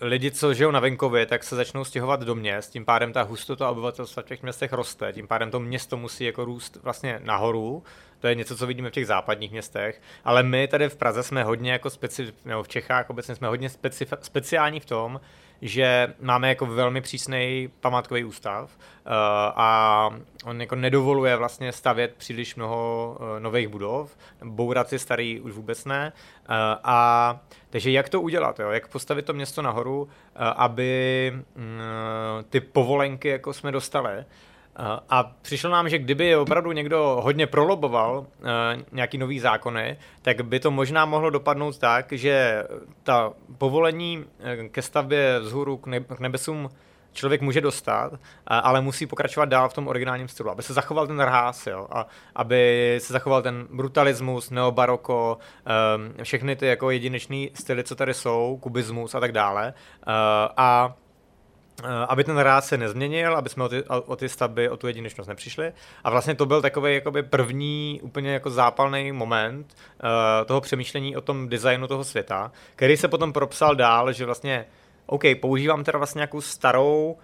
lidi, 0.00 0.30
co 0.30 0.54
žijou 0.54 0.70
na 0.70 0.80
venkově, 0.80 1.26
tak 1.26 1.44
se 1.44 1.56
začnou 1.56 1.84
stěhovat 1.84 2.20
do 2.20 2.34
měst, 2.34 2.70
tím 2.70 2.84
pádem 2.84 3.12
ta 3.12 3.22
hustota 3.22 3.70
obyvatelstva 3.70 4.22
v 4.22 4.26
těch 4.26 4.42
městech 4.42 4.72
roste, 4.72 5.12
tím 5.12 5.26
pádem 5.26 5.50
to 5.50 5.60
město 5.60 5.96
musí 5.96 6.24
jako 6.24 6.44
růst 6.44 6.78
vlastně 6.82 7.20
nahoru, 7.24 7.82
to 8.20 8.26
je 8.26 8.34
něco, 8.34 8.56
co 8.56 8.66
vidíme 8.66 8.90
v 8.90 8.92
těch 8.92 9.06
západních 9.06 9.50
městech, 9.50 10.02
ale 10.24 10.42
my 10.42 10.68
tady 10.68 10.88
v 10.88 10.96
Praze 10.96 11.22
jsme 11.22 11.44
hodně 11.44 11.72
jako 11.72 11.90
speci, 11.90 12.32
nebo 12.44 12.62
v 12.62 12.68
Čechách 12.68 13.10
obecně 13.10 13.34
jsme 13.34 13.48
hodně 13.48 13.70
specif, 13.70 14.14
speciální 14.22 14.80
v 14.80 14.86
tom, 14.86 15.20
že 15.62 16.14
máme 16.20 16.48
jako 16.48 16.66
velmi 16.66 17.00
přísný 17.00 17.68
památkový 17.80 18.24
ústav 18.24 18.70
uh, 18.70 19.12
a 19.56 20.10
on 20.44 20.60
jako 20.60 20.74
nedovoluje 20.74 21.36
vlastně 21.36 21.72
stavět 21.72 22.14
příliš 22.18 22.56
mnoho 22.56 23.16
uh, 23.20 23.40
nových 23.40 23.68
budov, 23.68 24.16
bourat 24.44 24.88
si 24.88 24.98
starý 24.98 25.40
už 25.40 25.52
vůbec 25.52 25.84
ne. 25.84 26.12
Uh, 26.48 26.54
a 26.84 27.40
takže 27.70 27.90
jak 27.90 28.08
to 28.08 28.20
udělat, 28.20 28.60
jo? 28.60 28.70
jak 28.70 28.88
postavit 28.88 29.24
to 29.24 29.32
město 29.32 29.62
nahoru, 29.62 30.08
aby 30.36 31.32
uh, 31.34 31.62
ty 32.48 32.60
povolenky 32.60 33.28
jako 33.28 33.52
jsme 33.52 33.72
dostali, 33.72 34.24
a 35.08 35.32
přišlo 35.42 35.70
nám, 35.70 35.88
že 35.88 35.98
kdyby 35.98 36.36
opravdu 36.36 36.72
někdo 36.72 37.20
hodně 37.22 37.46
proloboval 37.46 38.18
uh, 38.18 38.26
nějaký 38.92 39.18
nový 39.18 39.40
zákony, 39.40 39.96
tak 40.22 40.40
by 40.40 40.60
to 40.60 40.70
možná 40.70 41.04
mohlo 41.04 41.30
dopadnout 41.30 41.78
tak, 41.78 42.12
že 42.12 42.64
ta 43.02 43.32
povolení 43.58 44.24
eh, 44.40 44.68
ke 44.68 44.82
stavbě 44.82 45.40
vzhůru 45.40 45.76
k, 45.76 45.86
ne- 45.86 46.00
k 46.00 46.20
nebesům 46.20 46.68
člověk 47.12 47.40
může 47.40 47.60
dostat, 47.60 48.12
ale 48.46 48.80
musí 48.80 49.06
pokračovat 49.06 49.48
dál 49.48 49.68
v 49.68 49.74
tom 49.74 49.88
originálním 49.88 50.28
stylu, 50.28 50.50
aby 50.50 50.62
se 50.62 50.72
zachoval 50.72 51.06
ten 51.06 51.20
ráz, 51.20 51.66
jo, 51.66 51.86
a 51.90 52.06
aby 52.34 52.98
se 53.02 53.12
zachoval 53.12 53.42
ten 53.42 53.66
brutalismus, 53.70 54.50
neobaroko, 54.50 55.38
um, 56.18 56.24
všechny 56.24 56.56
ty 56.56 56.66
jako 56.66 56.90
jedinečné 56.90 57.46
styly, 57.54 57.84
co 57.84 57.94
tady 57.94 58.14
jsou, 58.14 58.58
kubismus 58.62 59.14
a 59.14 59.20
tak 59.20 59.32
dále. 59.32 59.74
Uh, 60.06 60.12
a 60.56 60.94
Eh, 61.07 61.07
aby 62.08 62.24
ten 62.24 62.38
ráz 62.38 62.68
se 62.68 62.78
nezměnil, 62.78 63.36
aby 63.36 63.48
jsme 63.48 63.64
o 63.64 63.68
ty, 63.68 63.84
o 63.84 64.16
ty 64.16 64.28
stavby, 64.28 64.68
o 64.68 64.76
tu 64.76 64.86
jedinečnost 64.86 65.28
nepřišli. 65.28 65.72
A 66.04 66.10
vlastně 66.10 66.34
to 66.34 66.46
byl 66.46 66.62
takový 66.62 66.94
jakoby 66.94 67.22
první 67.22 68.00
úplně 68.02 68.32
jako 68.32 68.50
zápalný 68.50 69.12
moment 69.12 69.76
uh, 69.76 70.46
toho 70.46 70.60
přemýšlení 70.60 71.16
o 71.16 71.20
tom 71.20 71.48
designu 71.48 71.86
toho 71.86 72.04
světa, 72.04 72.52
který 72.76 72.96
se 72.96 73.08
potom 73.08 73.32
propsal 73.32 73.76
dál, 73.76 74.12
že 74.12 74.26
vlastně 74.26 74.66
OK, 75.06 75.22
používám 75.40 75.84
teda 75.84 75.98
vlastně 75.98 76.18
nějakou 76.18 76.40
starou 76.40 77.16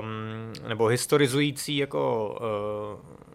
um, 0.00 0.68
nebo 0.68 0.86
historizující 0.86 1.76
jako 1.76 2.28
uh, 2.96 3.31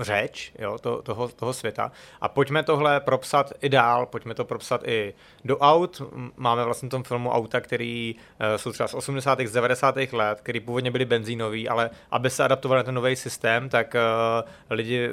řeč 0.00 0.52
jo, 0.58 0.78
to, 0.78 1.02
toho, 1.02 1.28
toho 1.28 1.52
světa. 1.52 1.92
A 2.20 2.28
pojďme 2.28 2.62
tohle 2.62 3.00
propsat 3.00 3.52
i 3.60 3.68
dál, 3.68 4.06
pojďme 4.06 4.34
to 4.34 4.44
propsat 4.44 4.88
i 4.88 5.14
do 5.44 5.58
aut. 5.58 6.02
Máme 6.36 6.64
vlastně 6.64 6.86
v 6.86 6.90
tom 6.90 7.02
filmu 7.02 7.30
auta, 7.30 7.60
který 7.60 8.14
uh, 8.14 8.56
jsou 8.56 8.72
třeba 8.72 8.88
z 8.88 8.94
80. 8.94 9.40
z 9.40 9.52
90. 9.52 9.96
let, 10.12 10.40
který 10.40 10.60
původně 10.60 10.90
byly 10.90 11.04
benzínový, 11.04 11.68
ale 11.68 11.90
aby 12.10 12.30
se 12.30 12.44
adaptovali 12.44 12.78
na 12.78 12.82
ten 12.82 12.94
nový 12.94 13.16
systém, 13.16 13.68
tak 13.68 13.94
uh, 13.94 14.48
lidi 14.70 15.08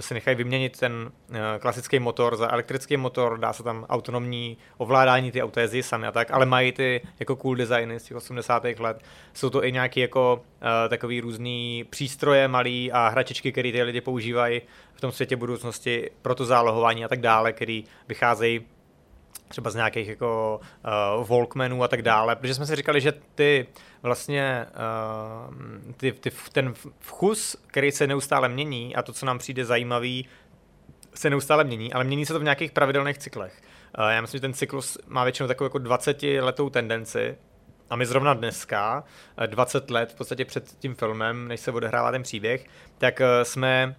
si 0.00 0.14
nechají 0.14 0.36
vyměnit 0.36 0.78
ten 0.78 0.92
uh, 1.30 1.36
klasický 1.58 1.98
motor 1.98 2.36
za 2.36 2.52
elektrický 2.52 2.96
motor, 2.96 3.38
dá 3.38 3.52
se 3.52 3.62
tam 3.62 3.86
autonomní 3.88 4.56
ovládání, 4.76 5.32
ty 5.32 5.42
auta 5.42 5.60
jezdí 5.60 5.82
sami 5.82 6.06
a 6.06 6.12
tak, 6.12 6.30
ale 6.30 6.46
mají 6.46 6.72
ty 6.72 7.00
jako 7.20 7.36
cool 7.36 7.54
designy 7.54 8.00
z 8.00 8.04
těch 8.04 8.16
80. 8.16 8.64
let. 8.78 9.02
Jsou 9.32 9.50
to 9.50 9.64
i 9.64 9.72
nějaký 9.72 10.00
jako 10.00 10.42
takový 10.88 11.20
různý 11.20 11.84
přístroje 11.90 12.48
malý 12.48 12.92
a 12.92 13.08
hračičky, 13.08 13.52
které 13.52 13.72
ty 13.72 13.82
lidi 13.82 14.00
používají 14.00 14.29
v 14.94 15.00
tom 15.00 15.12
světě 15.12 15.36
budoucnosti 15.36 16.10
pro 16.22 16.34
to 16.34 16.44
zálohování 16.44 17.04
a 17.04 17.08
tak 17.08 17.20
dále, 17.20 17.52
který 17.52 17.84
vycházejí 18.08 18.66
třeba 19.50 19.70
z 19.70 19.74
nějakých 19.74 20.08
jako 20.08 20.60
uh, 21.18 21.28
Walkmanů 21.28 21.82
a 21.82 21.88
tak 21.88 22.02
dále, 22.02 22.36
protože 22.36 22.54
jsme 22.54 22.66
si 22.66 22.76
říkali, 22.76 23.00
že 23.00 23.12
ty 23.34 23.66
vlastně 24.02 24.66
uh, 25.48 25.54
ty, 25.96 26.12
ty, 26.12 26.30
ten 26.52 26.74
vkus, 26.98 27.56
který 27.66 27.92
se 27.92 28.06
neustále 28.06 28.48
mění 28.48 28.96
a 28.96 29.02
to, 29.02 29.12
co 29.12 29.26
nám 29.26 29.38
přijde 29.38 29.64
zajímavý, 29.64 30.28
se 31.14 31.30
neustále 31.30 31.64
mění, 31.64 31.92
ale 31.92 32.04
mění 32.04 32.26
se 32.26 32.32
to 32.32 32.40
v 32.40 32.42
nějakých 32.42 32.72
pravidelných 32.72 33.18
cyklech. 33.18 33.62
Uh, 33.98 34.04
já 34.10 34.20
myslím, 34.20 34.38
že 34.38 34.42
ten 34.42 34.54
cyklus 34.54 34.98
má 35.06 35.24
většinou 35.24 35.46
takovou 35.46 35.66
jako 35.66 35.78
20 35.78 36.22
letou 36.22 36.70
tendenci, 36.70 37.36
a 37.90 37.96
my 37.96 38.06
zrovna 38.06 38.34
dneska, 38.34 39.04
20 39.46 39.90
let 39.90 40.12
v 40.12 40.14
podstatě 40.14 40.44
před 40.44 40.64
tím 40.78 40.94
filmem, 40.94 41.48
než 41.48 41.60
se 41.60 41.72
odehrává 41.72 42.10
ten 42.10 42.22
příběh, 42.22 42.66
tak 42.98 43.20
jsme 43.42 43.96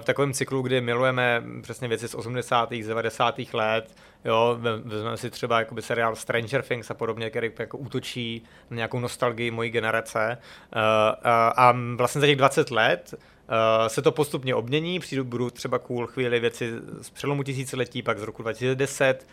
v 0.00 0.04
takovém 0.04 0.32
cyklu, 0.32 0.62
kdy 0.62 0.80
milujeme 0.80 1.42
přesně 1.62 1.88
věci 1.88 2.08
z 2.08 2.14
80. 2.14 2.70
90. 2.72 3.38
let, 3.52 3.96
jo, 4.24 4.58
vezmeme 4.84 5.16
si 5.16 5.30
třeba 5.30 5.58
jakoby 5.58 5.82
seriál 5.82 6.16
Stranger 6.16 6.62
Things 6.62 6.90
a 6.90 6.94
podobně, 6.94 7.30
který 7.30 7.50
jako 7.58 7.78
útočí 7.78 8.44
na 8.70 8.76
nějakou 8.76 9.00
nostalgii 9.00 9.50
mojí 9.50 9.70
generace 9.70 10.38
a 11.56 11.72
vlastně 11.96 12.20
za 12.20 12.26
těch 12.26 12.36
20 12.36 12.70
let 12.70 13.14
se 13.86 14.02
to 14.02 14.12
postupně 14.12 14.54
obmění, 14.54 15.00
přijdu, 15.00 15.24
budou 15.24 15.50
třeba 15.50 15.78
cool 15.78 16.06
chvíli 16.06 16.40
věci 16.40 16.72
z 17.02 17.10
přelomu 17.10 17.42
tisíciletí, 17.42 18.02
pak 18.02 18.18
z 18.18 18.22
roku 18.22 18.42
2010, 18.42 19.26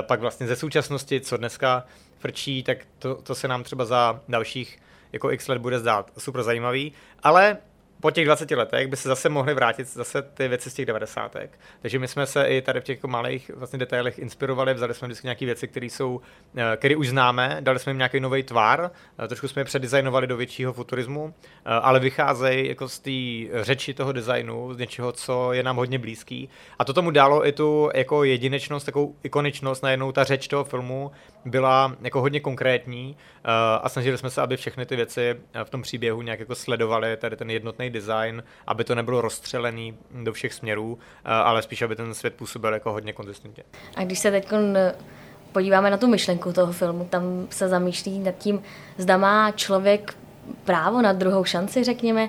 pak 0.00 0.20
vlastně 0.20 0.46
ze 0.46 0.56
současnosti, 0.56 1.20
co 1.20 1.36
dneska 1.36 1.84
frčí, 2.18 2.62
tak 2.62 2.78
to, 2.98 3.14
to 3.14 3.34
se 3.34 3.48
nám 3.48 3.62
třeba 3.62 3.84
za 3.84 4.20
dalších 4.28 4.78
jako 5.12 5.30
x 5.30 5.48
let 5.48 5.58
bude 5.58 5.78
zdát 5.78 6.10
super 6.18 6.42
zajímavý, 6.42 6.92
ale 7.22 7.56
po 8.04 8.10
těch 8.10 8.24
20 8.24 8.50
letech 8.50 8.88
by 8.88 8.96
se 8.96 9.08
zase 9.08 9.28
mohly 9.28 9.54
vrátit 9.54 9.88
zase 9.88 10.22
ty 10.22 10.48
věci 10.48 10.70
z 10.70 10.74
těch 10.74 10.86
90. 10.86 11.36
Takže 11.82 11.98
my 11.98 12.08
jsme 12.08 12.26
se 12.26 12.44
i 12.44 12.62
tady 12.62 12.80
v 12.80 12.84
těch 12.84 12.96
jako 12.96 13.08
malých 13.08 13.50
vlastně 13.54 13.78
detailech 13.78 14.18
inspirovali, 14.18 14.74
vzali 14.74 14.94
jsme 14.94 15.08
vždycky 15.08 15.26
nějaké 15.26 15.46
věci, 15.46 15.68
které 15.68 15.86
jsou, 15.86 16.20
eh, 16.56 16.76
které 16.76 16.96
už 16.96 17.08
známe, 17.08 17.56
dali 17.60 17.78
jsme 17.78 17.90
jim 17.90 17.98
nějaký 17.98 18.20
nový 18.20 18.42
tvar, 18.42 18.90
eh, 19.24 19.28
trošku 19.28 19.48
jsme 19.48 19.60
je 19.60 19.64
předizajnovali 19.64 20.26
do 20.26 20.36
většího 20.36 20.72
futurismu, 20.72 21.34
eh, 21.36 21.60
ale 21.64 22.00
vycházejí 22.00 22.68
jako 22.68 22.88
z 22.88 22.98
té 22.98 23.62
řeči 23.62 23.94
toho 23.94 24.12
designu, 24.12 24.74
z 24.74 24.78
něčeho, 24.78 25.12
co 25.12 25.52
je 25.52 25.62
nám 25.62 25.76
hodně 25.76 25.98
blízký. 25.98 26.48
A 26.78 26.84
to 26.84 26.92
tomu 26.92 27.10
dalo 27.10 27.46
i 27.46 27.52
tu 27.52 27.90
jako 27.94 28.24
jedinečnost, 28.24 28.86
takovou 28.86 29.16
ikoničnost, 29.22 29.82
najednou 29.82 30.12
ta 30.12 30.24
řeč 30.24 30.48
toho 30.48 30.64
filmu 30.64 31.10
byla 31.44 31.96
jako 32.00 32.20
hodně 32.20 32.40
konkrétní 32.40 33.16
a 33.82 33.88
snažili 33.88 34.18
jsme 34.18 34.30
se, 34.30 34.42
aby 34.42 34.56
všechny 34.56 34.86
ty 34.86 34.96
věci 34.96 35.36
v 35.64 35.70
tom 35.70 35.82
příběhu 35.82 36.22
nějak 36.22 36.40
jako 36.40 36.54
sledovali 36.54 37.16
tady 37.16 37.36
ten 37.36 37.50
jednotný 37.50 37.90
design, 37.90 38.42
aby 38.66 38.84
to 38.84 38.94
nebylo 38.94 39.20
rozstřelený 39.20 39.96
do 40.22 40.32
všech 40.32 40.54
směrů, 40.54 40.98
eh, 41.24 41.28
ale 41.28 41.62
spíš, 41.62 41.82
aby 41.82 41.96
ten 41.96 42.14
svět 42.14 42.34
působil 42.34 42.72
jako 42.72 42.92
hodně 42.92 43.12
konzistentně. 43.12 43.64
A 43.96 44.04
když 44.04 44.18
se 44.18 44.30
teď 44.30 44.48
podíváme 45.52 45.90
na 45.90 45.96
tu 45.96 46.06
myšlenku 46.06 46.52
toho 46.52 46.72
filmu, 46.72 47.04
tam 47.10 47.46
se 47.50 47.68
zamýšlí 47.68 48.18
nad 48.18 48.34
tím, 48.38 48.62
zda 48.98 49.16
má 49.16 49.50
člověk 49.50 50.16
právo 50.64 51.02
na 51.02 51.12
druhou 51.12 51.44
šanci, 51.44 51.84
řekněme. 51.84 52.28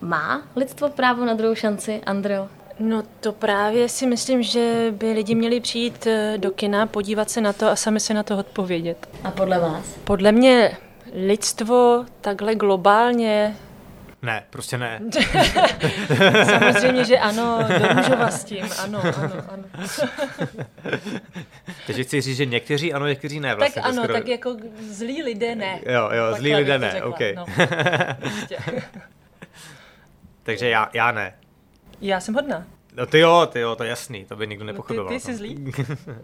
Má 0.00 0.42
lidstvo 0.56 0.88
právo 0.88 1.24
na 1.24 1.34
druhou 1.34 1.54
šanci, 1.54 2.00
Andreo? 2.06 2.48
No 2.78 3.02
to 3.20 3.32
právě 3.32 3.88
si 3.88 4.06
myslím, 4.06 4.42
že 4.42 4.86
by 4.90 5.12
lidi 5.12 5.34
měli 5.34 5.60
přijít 5.60 6.06
eh, 6.06 6.34
do 6.38 6.50
kina, 6.50 6.86
podívat 6.86 7.30
se 7.30 7.40
na 7.40 7.52
to 7.52 7.68
a 7.68 7.76
sami 7.76 8.00
se 8.00 8.14
na 8.14 8.22
to 8.22 8.38
odpovědět. 8.38 9.08
A 9.24 9.30
podle 9.30 9.58
vás? 9.58 9.84
Podle 10.04 10.32
mě 10.32 10.76
lidstvo 11.12 12.04
takhle 12.20 12.54
globálně 12.54 13.56
ne, 14.22 14.44
prostě 14.50 14.78
ne. 14.78 15.00
Samozřejmě, 16.44 17.04
že 17.04 17.18
ano, 17.18 17.58
domůžu 17.78 18.12
s 18.28 18.44
tím, 18.44 18.66
ano, 18.78 19.00
ano, 19.00 19.44
ano. 19.48 19.64
Takže 21.86 22.04
chci 22.04 22.20
říct, 22.20 22.36
že 22.36 22.46
někteří 22.46 22.92
ano, 22.92 23.06
někteří 23.06 23.40
ne. 23.40 23.54
Vlastně, 23.54 23.82
tak 23.82 23.90
ano, 23.90 24.02
skoro... 24.02 24.14
tak 24.14 24.28
jako 24.28 24.56
zlí 24.90 25.22
lidé 25.22 25.54
ne. 25.54 25.80
Jo, 25.86 26.10
jo, 26.12 26.34
zlí 26.36 26.54
lidé 26.54 26.78
ne, 26.78 26.90
řekla, 26.90 27.08
OK. 27.08 27.20
No. 27.36 27.46
Prostě. 28.20 28.56
Takže 30.42 30.68
já, 30.68 30.90
já 30.92 31.12
ne. 31.12 31.34
Já 32.00 32.20
jsem 32.20 32.34
hodná. 32.34 32.66
No 32.96 33.06
ty 33.06 33.18
jo, 33.18 33.48
ty 33.52 33.60
jo, 33.60 33.76
to 33.76 33.84
je 33.84 33.90
jasný, 33.90 34.24
to 34.24 34.36
by 34.36 34.46
nikdo 34.46 34.64
nepochyboval. 34.64 35.12
No 35.12 35.18
ty, 35.18 35.26
ty 35.26 35.32
jsi 35.32 35.36
zlý? 35.36 35.64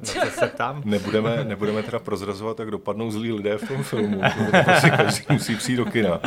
no, 0.01 0.31
se 0.31 0.49
tam. 0.57 0.83
Nebudeme, 0.85 1.45
nebudeme 1.45 1.83
teda 1.83 1.99
prozrazovat, 1.99 2.59
jak 2.59 2.71
dopadnou 2.71 3.11
zlí 3.11 3.33
lidé 3.33 3.59
v 3.59 3.69
tom 3.69 3.83
filmu. 3.83 4.21
To 4.21 4.63
prostě 4.65 4.91
každý 4.91 5.25
musí 5.31 5.57
přijít 5.57 5.77
do 5.77 5.85
kina. 5.85 6.21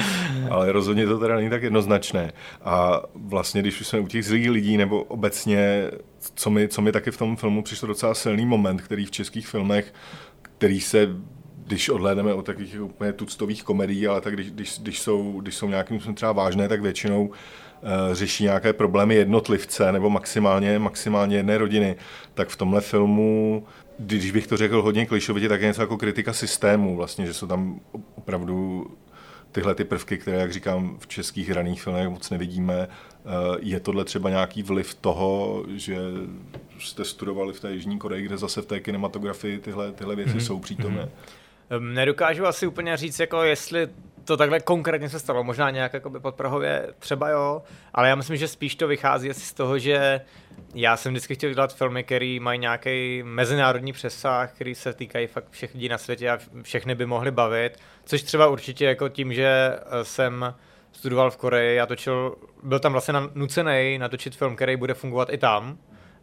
Ale 0.49 0.71
rozhodně 0.71 1.07
to 1.07 1.19
teda 1.19 1.35
není 1.35 1.49
tak 1.49 1.63
jednoznačné. 1.63 2.33
A 2.63 3.01
vlastně, 3.15 3.61
když 3.61 3.81
už 3.81 3.87
jsme 3.87 3.99
u 3.99 4.07
těch 4.07 4.25
zlých 4.25 4.49
lidí, 4.49 4.77
nebo 4.77 5.03
obecně, 5.03 5.91
co 6.35 6.49
mi, 6.49 6.67
co 6.67 6.81
mi 6.81 6.91
taky 6.91 7.11
v 7.11 7.17
tom 7.17 7.35
filmu 7.35 7.63
přišlo 7.63 7.87
docela 7.87 8.13
silný 8.13 8.45
moment, 8.45 8.81
který 8.81 9.05
v 9.05 9.11
českých 9.11 9.47
filmech, 9.47 9.93
který 10.41 10.81
se 10.81 11.09
když 11.67 11.89
odhlédneme 11.89 12.33
od 12.33 12.45
takových 12.45 12.81
úplně 12.81 13.13
tuctových 13.13 13.63
komedií, 13.63 14.07
ale 14.07 14.21
tak 14.21 14.33
když, 14.33 14.51
když, 14.51 14.79
když, 14.79 14.99
jsou, 14.99 15.41
když 15.41 15.55
jsou 15.55 15.69
nějakým 15.69 15.99
třeba 15.99 16.31
vážné, 16.31 16.67
tak 16.67 16.81
většinou 16.81 17.31
Eh, 17.31 17.64
řeší 18.13 18.43
nějaké 18.43 18.73
problémy 18.73 19.15
jednotlivce 19.15 19.91
nebo 19.91 20.09
maximálně, 20.09 20.79
maximálně 20.79 21.37
jedné 21.37 21.57
rodiny, 21.57 21.95
tak 22.33 22.49
v 22.49 22.55
tomhle 22.55 22.81
filmu 22.81 23.63
když 23.99 24.31
bych 24.31 24.47
to 24.47 24.57
řekl 24.57 24.81
hodně 24.81 25.05
klišovitě, 25.05 25.49
tak 25.49 25.61
je 25.61 25.67
něco 25.67 25.81
jako 25.81 25.97
kritika 25.97 26.33
systému, 26.33 26.95
vlastně, 26.95 27.25
že 27.25 27.33
jsou 27.33 27.47
tam 27.47 27.79
opravdu 28.15 28.87
tyhle 29.51 29.75
ty 29.75 29.83
prvky, 29.83 30.17
které, 30.17 30.37
jak 30.37 30.53
říkám, 30.53 30.97
v 30.99 31.07
českých 31.07 31.49
hraných 31.49 31.83
filmech 31.83 32.09
moc 32.09 32.29
nevidíme. 32.29 32.87
Eh, 32.87 33.29
je 33.59 33.79
tohle 33.79 34.05
třeba 34.05 34.29
nějaký 34.29 34.63
vliv 34.63 34.93
toho, 34.93 35.63
že 35.75 35.97
jste 36.79 37.05
studovali 37.05 37.53
v 37.53 37.59
té 37.59 37.71
Jižní 37.71 37.99
Koreji, 37.99 38.25
kde 38.25 38.37
zase 38.37 38.61
v 38.61 38.65
té 38.65 38.79
kinematografii 38.79 39.59
tyhle, 39.59 39.91
tyhle 39.91 40.15
věci 40.15 40.31
mm-hmm. 40.31 40.45
jsou 40.45 40.59
přítomné? 40.59 41.09
Mm-hmm. 41.69 41.93
Nedokážu 41.93 42.45
asi 42.45 42.67
úplně 42.67 42.97
říct, 42.97 43.19
jako 43.19 43.43
jestli 43.43 43.87
to 44.25 44.37
takhle 44.37 44.59
konkrétně 44.59 45.09
se 45.09 45.19
stalo, 45.19 45.43
možná 45.43 45.69
nějak 45.69 45.93
jako 45.93 46.09
by 46.09 46.19
podprahově 46.19 46.87
třeba 46.99 47.29
jo, 47.29 47.61
ale 47.93 48.09
já 48.09 48.15
myslím, 48.15 48.37
že 48.37 48.47
spíš 48.47 48.75
to 48.75 48.87
vychází 48.87 49.29
asi 49.29 49.41
z 49.41 49.53
toho, 49.53 49.79
že 49.79 50.21
já 50.75 50.97
jsem 50.97 51.13
vždycky 51.13 51.35
chtěl 51.35 51.53
dělat 51.53 51.75
filmy, 51.75 52.03
které 52.03 52.37
mají 52.41 52.59
nějaký 52.59 53.23
mezinárodní 53.23 53.93
přesah, 53.93 54.53
který 54.53 54.75
se 54.75 54.93
týkají 54.93 55.27
fakt 55.27 55.47
všech 55.49 55.73
lidí 55.73 55.89
na 55.89 55.97
světě 55.97 56.29
a 56.29 56.39
všechny 56.61 56.95
by 56.95 57.05
mohly 57.05 57.31
bavit, 57.31 57.79
což 58.05 58.23
třeba 58.23 58.47
určitě 58.47 58.85
jako 58.85 59.09
tím, 59.09 59.33
že 59.33 59.47
eh, 59.47 60.05
jsem 60.05 60.55
studoval 60.91 61.31
v 61.31 61.37
Koreji 61.37 61.79
a 61.79 61.85
točil, 61.85 62.35
byl 62.63 62.79
tam 62.79 62.91
vlastně 62.91 63.13
nucený 63.33 63.97
natočit 63.97 64.35
film, 64.35 64.55
který 64.55 64.75
bude 64.75 64.93
fungovat 64.93 65.29
i 65.33 65.37
tam, 65.37 65.77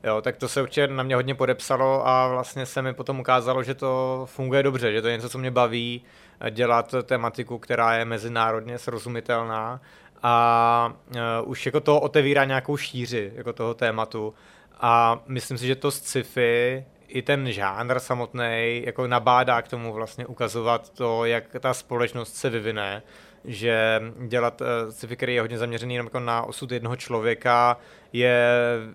Jo, 0.05 0.21
tak 0.21 0.37
to 0.37 0.49
se 0.49 0.63
určitě 0.63 0.87
na 0.87 1.03
mě 1.03 1.15
hodně 1.15 1.35
podepsalo 1.35 2.09
a 2.09 2.29
vlastně 2.29 2.67
se 2.67 2.83
mi 2.83 2.95
potom 2.95 3.21
ukázalo, 3.21 3.63
že 3.63 3.75
to 3.75 4.23
funguje 4.31 4.63
dobře, 4.63 4.93
že 4.93 5.03
to 5.03 5.09
je 5.09 5.17
něco, 5.17 5.29
co 5.29 5.39
mě 5.39 5.51
baví, 5.51 6.05
dělat 6.51 6.95
tematiku, 7.03 7.59
která 7.59 7.95
je 7.95 8.05
mezinárodně 8.05 8.79
srozumitelná 8.79 9.81
a 10.23 10.95
uh, 11.09 11.51
už 11.51 11.67
jako 11.67 11.81
to 11.81 12.01
otevírá 12.01 12.45
nějakou 12.45 12.77
šíři 12.77 13.33
jako 13.35 13.53
toho 13.53 13.75
tématu. 13.75 14.35
A 14.81 15.21
myslím 15.27 15.59
si, 15.59 15.67
že 15.67 15.77
to 15.77 15.91
sci-fi 15.91 16.85
i 17.09 17.23
ten 17.23 17.53
žánr 17.53 17.99
samotný 17.99 18.83
jako 18.87 19.07
nabádá 19.07 19.63
k 19.63 19.69
tomu 19.69 19.93
vlastně 19.93 20.27
ukazovat 20.27 20.91
to, 20.91 21.25
jak 21.25 21.45
ta 21.61 21.75
společnost 21.75 22.35
se 22.35 22.51
vyvine, 22.51 23.03
že 23.45 24.01
dělat 24.27 24.61
uh, 24.61 24.67
sci-fi, 24.91 25.17
který 25.17 25.35
je 25.35 25.41
hodně 25.41 25.59
zaměřený 25.59 25.95
jenom 25.95 26.07
jako 26.07 26.21
na 26.21 26.43
osud 26.43 26.73
jednoho 26.73 26.97
člověka, 26.97 27.77
je 28.13 28.47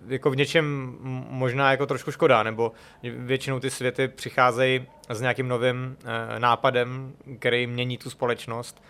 jako 0.08 0.30
v 0.30 0.36
něčem 0.36 0.96
možná 1.28 1.70
jako 1.70 1.86
trošku 1.86 2.10
škoda, 2.10 2.42
nebo 2.42 2.72
většinou 3.02 3.60
ty 3.60 3.70
světy 3.70 4.08
přicházejí 4.08 4.86
s 5.08 5.20
nějakým 5.20 5.48
novým 5.48 5.96
uh, 6.02 6.38
nápadem, 6.38 7.12
který 7.38 7.66
mění 7.66 7.98
tu 7.98 8.10
společnost 8.10 8.82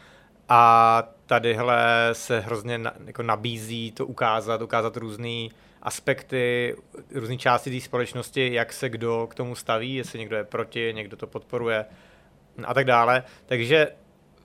a 0.48 1.02
tadyhle 1.26 2.08
se 2.12 2.40
hrozně 2.40 2.78
na, 2.78 2.92
jako 3.06 3.22
nabízí 3.22 3.92
to 3.92 4.06
ukázat, 4.06 4.62
ukázat 4.62 4.96
různý 4.96 5.50
aspekty, 5.82 6.76
různé 7.14 7.36
části 7.36 7.70
té 7.70 7.80
společnosti, 7.80 8.54
jak 8.54 8.72
se 8.72 8.88
kdo 8.88 9.26
k 9.30 9.34
tomu 9.34 9.54
staví, 9.54 9.94
jestli 9.94 10.18
někdo 10.18 10.36
je 10.36 10.44
proti, 10.44 10.92
někdo 10.94 11.16
to 11.16 11.26
podporuje 11.26 11.84
a 12.64 12.74
tak 12.74 12.84
dále. 12.84 13.22
Takže 13.46 13.88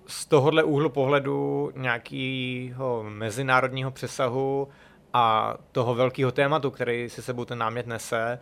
z 0.07 0.25
tohohle 0.25 0.63
úhlu 0.63 0.89
pohledu 0.89 1.71
nějakého 1.75 3.03
mezinárodního 3.09 3.91
přesahu 3.91 4.67
a 5.13 5.57
toho 5.71 5.95
velkého 5.95 6.31
tématu, 6.31 6.71
který 6.71 7.09
si 7.09 7.21
sebou 7.21 7.45
ten 7.45 7.57
námět 7.57 7.87
nese, 7.87 8.39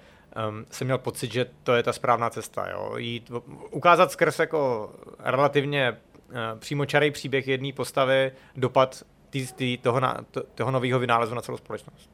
um, 0.50 0.66
jsem 0.72 0.88
měl 0.88 0.98
pocit, 0.98 1.32
že 1.32 1.46
to 1.64 1.74
je 1.74 1.84
ta 1.84 1.94
správná 1.94 2.30
cesta. 2.30 2.70
Jo? 2.70 2.98
Jít, 2.98 3.32
ukázat 3.72 4.12
skrz 4.12 4.40
jako 4.40 4.92
relativně 5.20 5.92
uh, 5.92 6.60
přímočarý 6.60 7.12
příběh 7.12 7.48
jedné 7.48 7.74
postavy, 7.74 8.32
dopad 8.56 9.04
tý, 9.30 9.48
tý, 9.48 9.78
toho, 9.78 10.00
na, 10.00 10.18
to, 10.32 10.44
toho 10.56 10.72
nového 10.72 11.00
vynálezu 11.00 11.36
na 11.36 11.42
celou 11.42 11.58
společnost. 11.58 12.10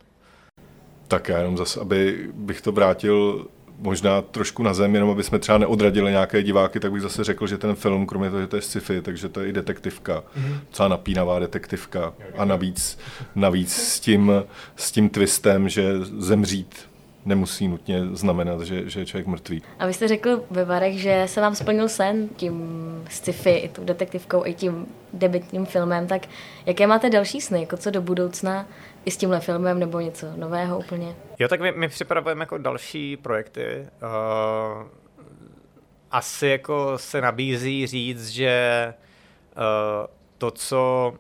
Tak 1.08 1.30
já 1.30 1.38
jenom 1.38 1.58
zase, 1.58 1.80
aby 1.80 2.30
bych 2.34 2.62
to 2.62 2.72
vrátil 2.72 3.48
možná 3.80 4.22
trošku 4.22 4.64
na 4.64 4.74
zem, 4.74 4.94
jenom 4.94 5.10
aby 5.10 5.24
jsme 5.24 5.40
třeba 5.40 5.58
neodradili 5.58 6.12
nějaké 6.12 6.44
diváky, 6.44 6.80
tak 6.80 6.92
bych 6.92 7.02
zase 7.02 7.24
řekl, 7.24 7.48
že 7.48 7.58
ten 7.58 7.76
film, 7.76 8.06
kromě 8.06 8.30
toho, 8.30 8.42
že 8.42 8.48
to 8.48 8.56
je 8.56 8.62
sci-fi, 8.62 9.02
takže 9.02 9.30
to 9.30 9.40
je 9.40 9.50
i 9.50 9.54
detektivka, 9.54 10.24
mm-hmm. 10.38 10.60
celá 10.72 10.90
napínavá 10.90 11.40
detektivka 11.40 12.14
a 12.38 12.46
navíc, 12.46 13.00
navíc 13.36 13.74
s, 13.74 14.00
tím, 14.00 14.32
s 14.76 14.92
tím 14.92 15.10
twistem, 15.10 15.70
že 15.70 16.00
zemřít 16.00 16.88
nemusí 17.26 17.68
nutně 17.68 18.06
znamenat, 18.14 18.62
že, 18.62 18.90
že 18.90 19.00
je 19.00 19.06
člověk 19.06 19.28
mrtvý. 19.28 19.62
A 19.80 19.88
vy 19.88 19.94
jste 19.94 20.08
řekl 20.08 20.44
ve 20.50 20.66
Varech, 20.66 21.00
že 21.00 21.24
se 21.26 21.42
vám 21.42 21.56
splnil 21.56 21.90
sen 21.90 22.30
tím 22.36 22.64
sci-fi, 23.12 23.56
i 23.58 23.70
tou 23.70 23.84
detektivkou, 23.84 24.46
i 24.46 24.54
tím 24.54 24.86
debitním 25.14 25.66
filmem, 25.66 26.08
tak 26.08 26.22
jaké 26.66 26.88
máte 26.88 27.10
další 27.10 27.42
sny, 27.42 27.60
jako 27.60 27.78
co 27.78 27.92
do 27.92 28.02
budoucna, 28.02 28.68
i 29.06 29.12
s 29.12 29.18
tímhle 29.18 29.40
filmem, 29.40 29.80
nebo 29.80 30.00
něco 30.00 30.28
nového 30.36 30.80
úplně? 30.80 31.16
Jo, 31.40 31.48
tak 31.48 31.62
my, 31.62 31.72
my 31.72 31.88
připravujeme 31.88 32.42
jako 32.42 32.58
další 32.58 33.18
projekty. 33.18 33.88
Uh, 34.02 34.88
asi 36.12 36.48
jako 36.48 36.94
se 36.98 37.22
nabízí 37.22 37.88
říct, 37.88 38.30
že 38.30 38.94
uh, 39.58 39.64
to, 40.38 40.52
co 40.52 41.14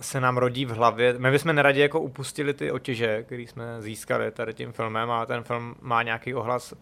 se 0.00 0.20
nám 0.20 0.36
rodí 0.36 0.64
v 0.64 0.70
hlavě. 0.70 1.14
My 1.18 1.30
bychom 1.30 1.54
neradi 1.54 1.80
jako 1.80 2.00
upustili 2.00 2.54
ty 2.54 2.70
otěže, 2.70 3.22
které 3.22 3.42
jsme 3.42 3.82
získali 3.82 4.30
tady 4.30 4.54
tím 4.54 4.72
filmem 4.72 5.10
a 5.10 5.26
ten 5.26 5.42
film 5.42 5.74
má 5.80 6.02
nějaký 6.02 6.34
ohlas 6.34 6.74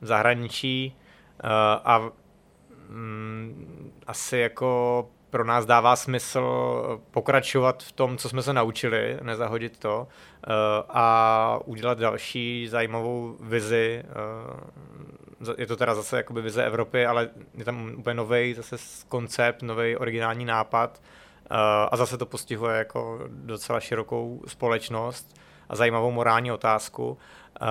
v 0.00 0.06
zahraničí 0.06 0.96
uh, 1.44 1.50
a 1.84 2.10
um, 2.90 3.92
asi 4.06 4.38
jako 4.38 5.08
pro 5.30 5.44
nás 5.44 5.66
dává 5.66 5.96
smysl 5.96 7.00
pokračovat 7.10 7.82
v 7.82 7.92
tom, 7.92 8.16
co 8.16 8.28
jsme 8.28 8.42
se 8.42 8.52
naučili, 8.52 9.18
nezahodit 9.22 9.78
to 9.78 10.00
uh, 10.00 10.52
a 10.88 11.58
udělat 11.64 11.98
další 11.98 12.68
zajímavou 12.68 13.36
vizi. 13.40 14.02
Uh, 15.40 15.54
je 15.58 15.66
to 15.66 15.76
teda 15.76 15.94
zase 15.94 16.16
jakoby 16.16 16.42
vize 16.42 16.64
Evropy, 16.64 17.06
ale 17.06 17.30
je 17.54 17.64
tam 17.64 17.94
úplně 17.98 18.14
nový 18.14 18.54
zase 18.54 18.76
koncept, 19.08 19.62
nový 19.62 19.96
originální 19.96 20.44
nápad 20.44 21.00
Eh, 21.50 21.88
a 21.90 21.96
zase 21.96 22.18
to 22.18 22.26
postihuje 22.26 22.78
jako 22.78 23.20
docela 23.28 23.80
širokou 23.80 24.42
společnost 24.46 25.40
a 25.68 25.76
zajímavou 25.76 26.10
morální 26.10 26.52
otázku. 26.52 27.18
Uh, 27.60 27.68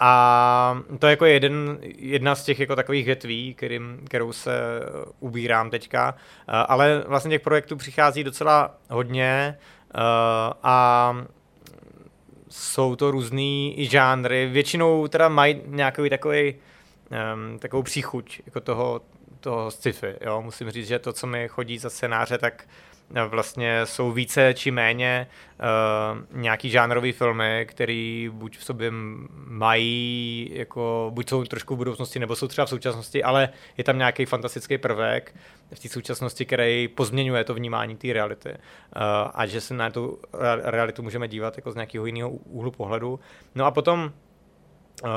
a 0.00 0.82
to 0.98 1.06
je 1.06 1.10
jako 1.10 1.24
jeden, 1.24 1.78
jedna 1.82 2.34
z 2.34 2.44
těch 2.44 2.60
jako 2.60 2.76
takových 2.76 3.06
větví, 3.06 3.54
kterým, 3.54 4.00
kterou 4.06 4.32
se 4.32 4.60
ubírám 5.20 5.70
teďka. 5.70 6.12
Uh, 6.12 6.54
ale 6.68 7.04
vlastně 7.06 7.30
těch 7.30 7.40
projektů 7.40 7.76
přichází 7.76 8.24
docela 8.24 8.74
hodně 8.90 9.58
uh, 9.94 10.00
a 10.62 11.16
jsou 12.48 12.96
to 12.96 13.10
různý 13.10 13.80
i 13.80 13.86
žánry. 13.86 14.46
Většinou 14.46 15.08
teda 15.08 15.28
mají 15.28 15.62
nějaký 15.66 16.10
takový 16.10 16.54
um, 16.54 17.58
takovou 17.58 17.82
příchuť 17.82 18.40
jako 18.46 18.60
toho, 18.60 19.00
toho 19.40 19.70
sci-fi. 19.70 20.14
Jo? 20.20 20.42
Musím 20.42 20.70
říct, 20.70 20.88
že 20.88 20.98
to, 20.98 21.12
co 21.12 21.26
mi 21.26 21.48
chodí 21.48 21.78
za 21.78 21.90
scénáře, 21.90 22.38
tak 22.38 22.64
vlastně 23.22 23.86
jsou 23.86 24.12
více 24.12 24.54
či 24.54 24.70
méně 24.70 25.26
uh, 25.60 26.40
nějaký 26.40 26.70
žánrový 26.70 27.12
filmy, 27.12 27.66
který 27.68 28.30
buď 28.32 28.58
v 28.58 28.64
sobě 28.64 28.90
mají, 29.46 30.50
jako, 30.52 31.10
buď 31.14 31.28
jsou 31.28 31.44
trošku 31.44 31.74
v 31.74 31.78
budoucnosti, 31.78 32.18
nebo 32.18 32.36
jsou 32.36 32.48
třeba 32.48 32.66
v 32.66 32.68
současnosti, 32.68 33.22
ale 33.22 33.48
je 33.78 33.84
tam 33.84 33.98
nějaký 33.98 34.24
fantastický 34.24 34.78
prvek 34.78 35.34
v 35.74 35.78
té 35.80 35.88
současnosti, 35.88 36.44
který 36.44 36.88
pozměňuje 36.88 37.44
to 37.44 37.54
vnímání 37.54 37.96
té 37.96 38.12
reality. 38.12 38.50
Uh, 38.50 38.56
a 39.34 39.46
že 39.46 39.60
se 39.60 39.74
na 39.74 39.90
tu 39.90 40.18
realitu 40.62 41.02
můžeme 41.02 41.28
dívat 41.28 41.56
jako 41.56 41.72
z 41.72 41.74
nějakého 41.74 42.06
jiného 42.06 42.30
úhlu 42.30 42.70
pohledu. 42.70 43.20
No 43.54 43.64
a 43.64 43.70
potom 43.70 44.12
uh, 45.04 45.10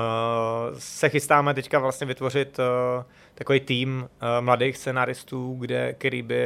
se 0.78 1.10
chystáme 1.10 1.54
teďka 1.54 1.80
vlastně 1.80 2.08
vytvořit 2.08 2.60
uh, 2.60 3.04
takový 3.38 3.60
tým 3.60 4.10
uh, 4.10 4.28
mladých 4.46 4.78
scenaristů, 4.78 5.56
kde, 5.60 5.94
který 5.94 6.22
by 6.22 6.42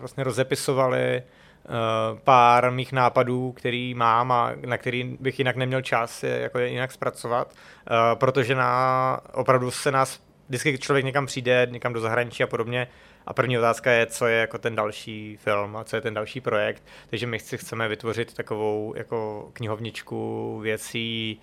vlastně 0.00 0.24
rozepisovali 0.24 1.22
uh, 1.22 2.18
pár 2.18 2.70
mých 2.70 2.92
nápadů, 2.92 3.52
který 3.52 3.94
mám 3.94 4.32
a 4.32 4.52
na 4.66 4.78
který 4.78 5.16
bych 5.20 5.38
jinak 5.38 5.56
neměl 5.56 5.82
čas 5.82 6.22
je, 6.22 6.38
jako 6.38 6.58
je 6.58 6.68
jinak 6.68 6.92
zpracovat, 6.92 7.54
uh, 7.54 8.18
protože 8.18 8.54
na, 8.54 9.20
opravdu 9.32 9.70
se 9.70 9.90
nás, 9.90 10.20
vždycky 10.48 10.78
člověk 10.78 11.04
někam 11.04 11.26
přijde, 11.26 11.66
někam 11.70 11.92
do 11.92 12.00
zahraničí 12.00 12.42
a 12.42 12.46
podobně, 12.46 12.88
a 13.26 13.32
první 13.32 13.58
otázka 13.58 13.90
je, 13.90 14.06
co 14.06 14.26
je 14.26 14.38
jako 14.38 14.58
ten 14.58 14.76
další 14.76 15.36
film 15.36 15.76
a 15.76 15.84
co 15.84 15.96
je 15.96 16.02
ten 16.02 16.14
další 16.14 16.40
projekt. 16.40 16.82
Takže 17.10 17.26
my 17.26 17.38
chci, 17.38 17.58
chceme 17.58 17.88
vytvořit 17.88 18.34
takovou 18.34 18.94
jako 18.96 19.50
knihovničku 19.52 20.58
věcí, 20.62 21.40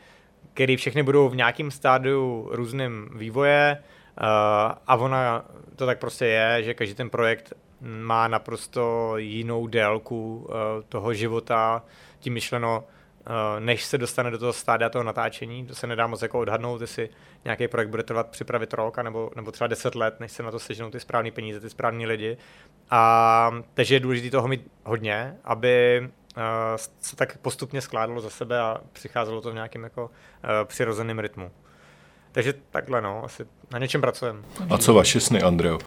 které 0.54 0.78
všechny 0.78 1.04
budou 1.04 1.30
v 1.30 1.36
nějakém 1.36 1.72
stádiu 1.72 2.50
různým 2.52 3.10
vývoje, 3.16 3.78
a 4.88 4.96
ona 4.96 5.46
to 5.76 5.86
tak 5.86 6.00
prostě 6.00 6.26
je, 6.26 6.64
že 6.64 6.74
každý 6.74 6.96
ten 6.96 7.10
projekt 7.10 7.54
má 7.82 8.28
naprosto 8.28 9.14
jinou 9.18 9.68
délku 9.68 10.36
uh, 10.50 10.56
toho 10.90 11.14
života, 11.14 11.84
tím 12.20 12.34
myšleno, 12.34 12.84
uh, 12.84 13.34
než 13.60 13.84
se 13.84 13.98
dostane 13.98 14.32
do 14.32 14.38
toho 14.38 14.54
stádia 14.54 14.90
toho 14.90 15.04
natáčení, 15.04 15.66
to 15.66 15.76
se 15.76 15.88
nedá 15.88 16.08
moc 16.08 16.22
jako 16.22 16.40
odhadnout, 16.40 16.82
jestli 16.82 17.10
nějaký 17.46 17.68
projekt 17.68 17.90
bude 17.90 18.04
trvat 18.04 18.30
připravit 18.30 18.74
rok, 18.74 18.98
nebo, 18.98 19.32
nebo 19.36 19.52
třeba 19.52 19.68
10 19.68 19.96
let, 19.96 20.20
než 20.20 20.32
se 20.32 20.44
na 20.44 20.52
to 20.52 20.60
seženou 20.60 20.90
ty 20.90 21.00
správné 21.00 21.32
peníze, 21.32 21.60
ty 21.60 21.70
správní 21.70 22.06
lidi. 22.06 22.38
A 22.90 23.52
takže 23.74 23.96
je 23.96 24.00
důležité 24.00 24.32
toho 24.32 24.48
mít 24.48 24.72
hodně, 24.84 25.38
aby 25.44 26.10
se 27.00 27.16
tak 27.16 27.38
postupně 27.38 27.82
skládalo 27.82 28.22
za 28.22 28.30
sebe 28.30 28.60
a 28.60 28.78
přicházelo 28.94 29.42
to 29.42 29.52
v 29.52 29.54
nějakém 29.54 29.84
jako 29.84 30.12
přirozeném 30.66 31.20
rytmu. 31.20 31.52
Takže 32.32 32.54
takhle, 32.72 33.02
no, 33.02 33.24
asi 33.24 33.46
na 33.72 33.80
něčem 33.80 34.02
pracujeme. 34.02 34.40
A 34.70 34.78
co 34.78 34.94
vaše 34.94 35.20
sny, 35.20 35.42
Andreo? 35.42 35.80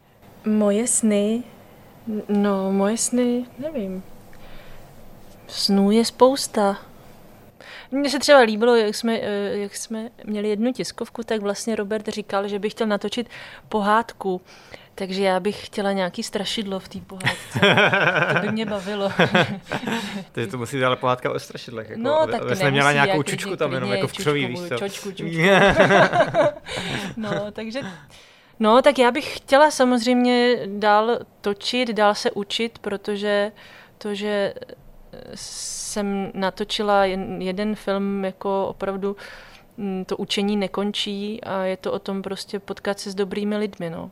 Moje 0.44 0.86
sny? 0.86 1.42
No, 2.28 2.72
moje 2.72 2.98
sny, 2.98 3.44
nevím. 3.58 4.02
Snů 5.48 5.90
je 5.90 6.04
spousta. 6.04 6.78
Mně 7.90 8.10
se 8.10 8.18
třeba 8.18 8.38
líbilo, 8.38 8.76
jak 8.76 8.94
jsme, 8.94 9.18
eh, 9.22 9.58
jak 9.58 9.76
jsme 9.76 10.10
měli 10.24 10.48
jednu 10.48 10.72
tiskovku, 10.72 11.22
tak 11.22 11.40
vlastně 11.40 11.76
Robert 11.76 12.08
říkal, 12.08 12.48
že 12.48 12.58
by 12.58 12.70
chtěl 12.70 12.86
natočit 12.86 13.28
pohádku 13.68 14.40
takže 14.94 15.22
já 15.22 15.40
bych 15.40 15.66
chtěla 15.66 15.92
nějaký 15.92 16.22
strašidlo 16.22 16.80
v 16.80 16.88
té 16.88 16.98
pohádce. 17.00 17.58
to 18.34 18.40
by 18.40 18.52
mě 18.52 18.66
bavilo. 18.66 19.12
Takže 20.32 20.50
to 20.50 20.58
musí 20.58 20.84
ale 20.84 20.96
pohádka 20.96 21.30
o 21.30 21.38
strašidlech. 21.38 21.90
Jako, 21.90 22.02
no, 22.02 22.26
tak 22.26 22.40
to 22.40 22.54
neměla 22.54 22.92
nějakou 22.92 23.12
jako 23.12 23.22
čučku 23.22 23.56
tam 23.56 23.72
jenom 23.72 23.92
jako 23.92 24.08
v 24.08 24.12
křoví, 24.12 24.46
víš 24.46 24.60
co? 24.68 24.78
Čočku, 24.78 25.12
čočku. 25.12 25.38
no, 27.16 27.52
takže... 27.52 27.80
No, 28.60 28.82
tak 28.82 28.98
já 28.98 29.10
bych 29.10 29.36
chtěla 29.36 29.70
samozřejmě 29.70 30.58
dál 30.66 31.18
točit, 31.40 31.88
dál 31.88 32.14
se 32.14 32.30
učit, 32.30 32.78
protože 32.78 33.52
to, 33.98 34.14
že 34.14 34.54
jsem 35.34 36.30
natočila 36.34 37.04
jeden 37.38 37.74
film 37.74 38.24
jako 38.24 38.66
opravdu 38.66 39.16
mm, 39.76 40.04
to 40.04 40.16
učení 40.16 40.56
nekončí 40.56 41.44
a 41.44 41.62
je 41.62 41.76
to 41.76 41.92
o 41.92 41.98
tom 41.98 42.22
prostě 42.22 42.58
potkat 42.58 43.00
se 43.00 43.10
s 43.10 43.14
dobrými 43.14 43.56
lidmi. 43.56 43.90
No. 43.90 44.10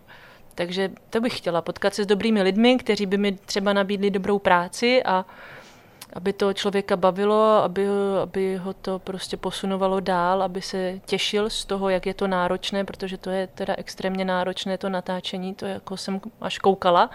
Takže 0.55 0.91
to 1.11 1.21
bych 1.21 1.37
chtěla, 1.37 1.63
potkat 1.63 1.95
se 1.95 2.05
s 2.05 2.07
dobrými 2.07 2.43
lidmi, 2.43 2.77
kteří 2.79 3.07
by 3.07 3.19
mi 3.19 3.33
třeba 3.33 3.73
nabídli 3.73 4.11
dobrou 4.11 4.39
práci 4.39 5.03
a 5.03 5.27
aby 6.13 6.33
to 6.33 6.53
člověka 6.53 6.97
bavilo, 6.97 7.63
aby, 7.63 7.87
aby 8.23 8.57
ho 8.57 8.73
to 8.73 8.99
prostě 8.99 9.37
posunovalo 9.37 10.01
dál, 10.01 10.43
aby 10.43 10.63
se 10.63 11.01
těšil 11.07 11.51
z 11.51 11.65
toho, 11.65 11.89
jak 11.89 12.07
je 12.07 12.15
to 12.15 12.27
náročné, 12.27 12.85
protože 12.85 13.17
to 13.17 13.31
je 13.31 13.47
teda 13.47 13.75
extrémně 13.79 14.25
náročné 14.25 14.79
to 14.79 14.89
natáčení, 14.89 15.55
to 15.55 15.67
jako 15.67 15.97
jsem 15.97 16.21
až 16.41 16.59
koukala. 16.59 17.11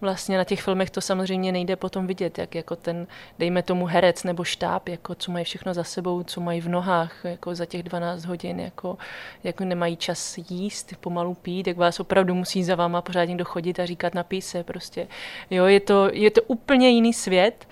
Vlastně 0.00 0.38
na 0.38 0.44
těch 0.44 0.62
filmech 0.62 0.90
to 0.90 1.00
samozřejmě 1.00 1.52
nejde 1.52 1.76
potom 1.76 2.06
vidět, 2.06 2.38
jak 2.38 2.54
jako 2.54 2.76
ten, 2.76 3.06
dejme 3.38 3.62
tomu 3.62 3.86
herec 3.86 4.24
nebo 4.24 4.44
štáb, 4.44 4.88
jako 4.88 5.14
co 5.14 5.32
mají 5.32 5.44
všechno 5.44 5.74
za 5.74 5.84
sebou, 5.84 6.22
co 6.22 6.40
mají 6.40 6.60
v 6.60 6.68
nohách, 6.68 7.24
jako 7.24 7.54
za 7.54 7.66
těch 7.66 7.82
12 7.82 8.24
hodin, 8.24 8.60
jako, 8.60 8.98
jako 9.44 9.64
nemají 9.64 9.96
čas 9.96 10.38
jíst, 10.50 10.94
pomalu 11.00 11.34
pít, 11.34 11.66
jak 11.66 11.76
vás 11.76 12.00
opravdu 12.00 12.34
musí 12.34 12.64
za 12.64 12.74
váma 12.74 13.02
pořád 13.02 13.24
někdo 13.24 13.44
chodit 13.44 13.80
a 13.80 13.86
říkat 13.86 14.14
napij 14.14 14.42
se 14.42 14.64
prostě. 14.64 15.08
Jo, 15.50 15.66
je 15.66 15.80
to, 15.80 16.08
je 16.12 16.30
to 16.30 16.42
úplně 16.42 16.88
jiný 16.88 17.12
svět. 17.12 17.66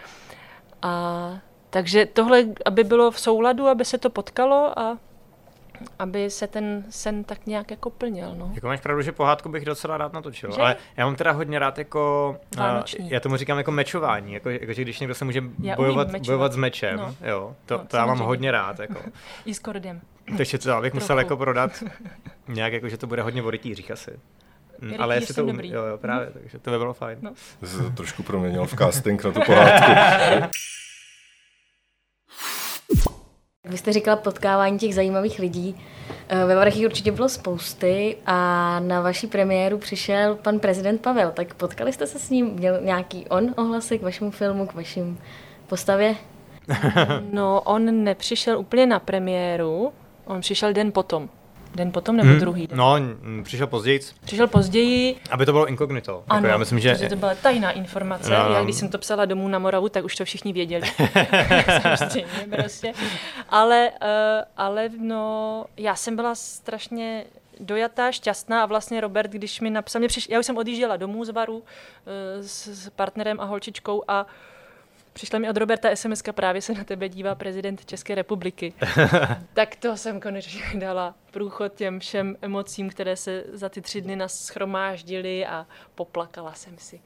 A 0.83 1.33
takže 1.71 2.07
tohle, 2.07 2.45
aby 2.65 2.85
bylo 2.85 3.11
v 3.11 3.21
souladu, 3.21 3.69
aby 3.69 3.85
se 3.85 3.99
to 3.99 4.11
potkalo 4.11 4.79
a 4.79 4.99
aby 5.99 6.31
se 6.31 6.47
ten 6.47 6.85
sen 6.91 7.25
tak 7.25 7.47
nějak 7.47 7.71
jako 7.71 7.91
plnil. 7.91 8.35
No. 8.35 8.51
Jako 8.55 8.67
máš 8.67 8.81
pravdu, 8.81 9.03
že 9.03 9.13
pohádku 9.13 9.49
bych 9.49 9.65
docela 9.65 9.97
rád 9.97 10.13
natočil, 10.13 10.51
že? 10.53 10.61
ale 10.61 10.77
já 10.97 11.05
mám 11.05 11.17
teda 11.17 11.33
hodně 11.33 11.59
rád 11.59 11.79
jako, 11.79 12.37
uh, 12.59 13.09
já 13.09 13.21
tomu 13.21 13.37
říkám 13.37 13.59
jako 13.59 13.71
mečování, 13.71 14.33
jako, 14.33 14.51
jako 14.51 14.73
že 14.73 14.83
když 14.83 15.01
někdo 15.01 15.15
se 15.15 15.25
může 15.25 15.41
bojovat, 15.77 16.17
bojovat 16.27 16.53
s 16.53 16.57
mečem, 16.57 16.97
no. 16.97 17.15
jo, 17.23 17.57
to, 17.67 17.79
no, 17.79 17.85
to 17.85 17.97
já 17.97 18.07
mám 18.07 18.19
hodně 18.19 18.51
rád. 18.51 18.79
Jako. 18.79 19.01
I 19.45 19.55
s 19.55 19.59
kordem. 19.59 20.01
Takže 20.37 20.59
to 20.59 20.69
já 20.69 20.81
bych 20.81 20.95
musel 20.99 21.19
jako 21.19 21.37
prodat 21.37 21.85
nějak, 22.49 22.73
jako, 22.73 22.89
že 22.89 22.97
to 22.97 23.07
bude 23.07 23.23
hodně 23.23 23.43
o 23.43 23.51
rytířích 23.51 23.91
asi. 23.91 24.11
Mm, 24.81 24.95
ale 24.99 25.15
jestli 25.15 25.35
to 25.35 25.45
umí, 25.45 25.69
jo, 25.71 25.85
jo, 25.85 25.99
právě, 25.99 26.31
takže 26.33 26.59
to 26.59 26.71
by 26.71 26.79
bylo 26.79 26.95
fajn. 26.95 27.19
No. 27.21 27.33
Jsi 27.65 27.77
to 27.77 27.91
trošku 27.91 28.23
proměnil 28.23 28.67
v 28.67 28.77
casting 28.77 29.25
na 29.25 29.33
tu 29.33 29.41
pohádku. 29.47 29.93
Vy 33.65 33.79
jste 33.79 33.93
říkala 33.93 34.17
potkávání 34.17 34.79
těch 34.79 34.95
zajímavých 34.95 35.39
lidí. 35.39 35.81
Eh, 36.29 36.45
ve 36.45 36.55
Varech 36.55 36.77
určitě 36.85 37.13
bylo 37.13 37.29
spousty 37.29 38.17
a 38.27 38.81
na 38.81 39.01
vaší 39.01 39.27
premiéru 39.27 39.79
přišel 39.79 40.35
pan 40.35 40.59
prezident 40.59 41.01
Pavel. 41.01 41.31
Tak 41.31 41.55
potkali 41.55 41.93
jste 41.93 42.07
se 42.07 42.19
s 42.19 42.31
ním? 42.31 42.47
Měl 42.47 42.81
nějaký 42.81 43.27
on 43.27 43.55
ohlasy 43.57 43.99
k 43.99 44.03
vašemu 44.03 44.31
filmu, 44.31 44.67
k 44.67 44.75
vašim 44.75 45.19
postavě? 45.67 46.17
No, 47.33 47.61
on 47.61 48.05
nepřišel 48.05 48.59
úplně 48.59 48.87
na 48.87 48.99
premiéru, 48.99 49.93
On 50.25 50.41
přišel 50.41 50.73
den 50.73 50.93
potom. 50.93 51.29
Den 51.79 51.93
potom 51.93 52.17
nebo 52.17 52.29
hmm. 52.29 52.41
druhý 52.41 52.67
den? 52.67 52.79
No, 52.79 52.97
přišel 53.43 53.67
později. 53.67 54.01
Přišel 54.25 54.47
později. 54.47 55.17
Aby 55.31 55.47
to 55.47 55.53
bylo 55.53 55.67
inkognito. 55.67 56.13
Jako 56.13 56.25
ano, 56.29 56.39
jako 56.39 56.47
já 56.47 56.59
myslím, 56.59 56.79
že... 56.79 57.09
to 57.09 57.17
byla 57.17 57.35
tajná 57.35 57.71
informace. 57.71 58.31
No. 58.31 58.37
Já 58.37 58.65
když 58.65 58.77
jsem 58.77 58.89
to 58.89 58.99
psala 58.99 59.25
domů 59.25 59.49
na 59.49 59.59
Moravu, 59.59 59.89
tak 59.89 60.05
už 60.05 60.17
to 60.17 60.25
všichni 60.25 60.53
věděli. 60.53 60.89
Samozřejmě, 61.83 62.57
prostě. 62.57 62.93
Ale, 63.49 63.91
uh, 64.03 64.09
ale 64.57 64.89
no, 64.99 65.65
já 65.77 65.97
jsem 65.97 66.17
byla 66.17 66.35
strašně 66.35 67.25
dojatá, 67.61 68.13
šťastná 68.13 68.63
a 68.63 68.67
vlastně 68.67 69.01
Robert, 69.01 69.31
když 69.31 69.61
mi 69.61 69.71
napsal, 69.71 69.99
mě 69.99 70.09
přiš, 70.09 70.29
já 70.29 70.39
už 70.39 70.47
jsem 70.47 70.57
odjížděla 70.57 70.97
domů 70.97 71.25
z 71.25 71.31
baru 71.31 71.57
uh, 71.57 71.63
s, 72.41 72.67
s 72.67 72.91
partnerem 72.91 73.41
a 73.41 73.45
holčičkou 73.45 74.03
a 74.09 74.27
Přišla 75.13 75.39
mi 75.39 75.51
od 75.51 75.57
Roberta 75.57 75.97
SMS, 75.97 76.23
právě 76.33 76.63
se 76.63 76.75
na 76.75 76.85
tebe 76.85 77.09
dívá 77.09 77.35
prezident 77.35 77.85
České 77.85 78.15
republiky. 78.15 78.75
tak 79.55 79.77
to 79.77 79.97
jsem 79.97 80.21
konečně 80.21 80.63
dala 80.75 81.15
průchod 81.31 81.75
těm 81.75 82.01
všem 82.01 82.37
emocím, 82.43 82.91
které 82.91 83.17
se 83.17 83.45
za 83.53 83.69
ty 83.69 83.81
tři 83.81 84.01
dny 84.01 84.17
nás 84.17 84.45
schromáždily 84.45 85.47
a 85.47 85.67
poplakala 85.95 86.53
jsem 86.53 86.79
si. 86.79 87.01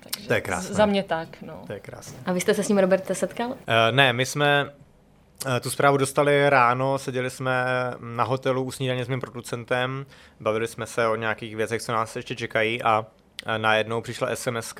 Takže 0.00 0.28
to 0.28 0.34
je 0.34 0.40
krásné. 0.40 0.74
Za 0.74 0.86
mě 0.86 1.02
tak, 1.02 1.42
no. 1.42 1.62
To 1.66 1.72
je 1.72 1.80
krásné. 1.80 2.18
A 2.26 2.32
vy 2.32 2.40
jste 2.40 2.54
se 2.54 2.62
s 2.62 2.68
ním, 2.68 2.78
Roberte, 2.78 3.14
setkal? 3.14 3.50
Uh, 3.50 3.56
ne, 3.90 4.12
my 4.12 4.26
jsme 4.26 4.64
uh, 4.64 5.56
tu 5.60 5.70
zprávu 5.70 5.96
dostali 5.96 6.50
ráno, 6.50 6.98
seděli 6.98 7.30
jsme 7.30 7.64
na 8.00 8.24
hotelu 8.24 8.62
u 8.62 8.72
snídaně 8.72 9.04
s 9.04 9.08
mým 9.08 9.20
producentem, 9.20 10.06
bavili 10.40 10.68
jsme 10.68 10.86
se 10.86 11.06
o 11.06 11.16
nějakých 11.16 11.56
věcech, 11.56 11.82
co 11.82 11.92
nás 11.92 12.16
ještě 12.16 12.36
čekají 12.36 12.82
a 12.82 12.98
uh, 13.00 13.06
najednou 13.58 14.00
přišla 14.00 14.36
sms 14.36 14.74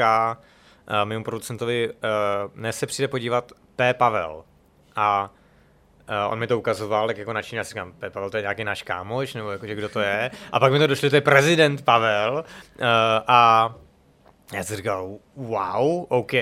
uh, 0.88 1.04
mému 1.04 1.24
producentovi, 1.24 1.90
uh, 1.90 2.50
ne 2.54 2.72
se 2.72 2.86
přijde 2.86 3.08
podívat 3.08 3.52
P. 3.76 3.94
Pavel. 3.94 4.44
A 4.96 5.30
uh, 6.08 6.32
on 6.32 6.38
mi 6.38 6.46
to 6.46 6.58
ukazoval, 6.58 7.06
tak 7.06 7.18
jako 7.18 7.32
načíně, 7.32 7.58
já 7.58 7.64
si 7.64 7.68
říkám. 7.68 7.92
Pavel 8.12 8.30
to 8.30 8.36
je 8.36 8.42
nějaký 8.42 8.64
náš 8.64 8.82
kámoš, 8.82 9.34
nebo 9.34 9.50
jako, 9.50 9.66
že 9.66 9.74
kdo 9.74 9.88
to 9.88 10.00
je. 10.00 10.30
A 10.52 10.60
pak 10.60 10.72
mi 10.72 10.78
to 10.78 10.86
došlo, 10.86 11.10
to 11.10 11.16
je 11.16 11.20
prezident 11.20 11.82
Pavel. 11.84 12.44
Uh, 12.78 12.84
a 13.26 13.74
já 14.52 14.64
jsem 14.64 14.76
říkal, 14.76 15.18
wow, 15.36 16.04
OK, 16.08 16.32
uh, 16.32 16.40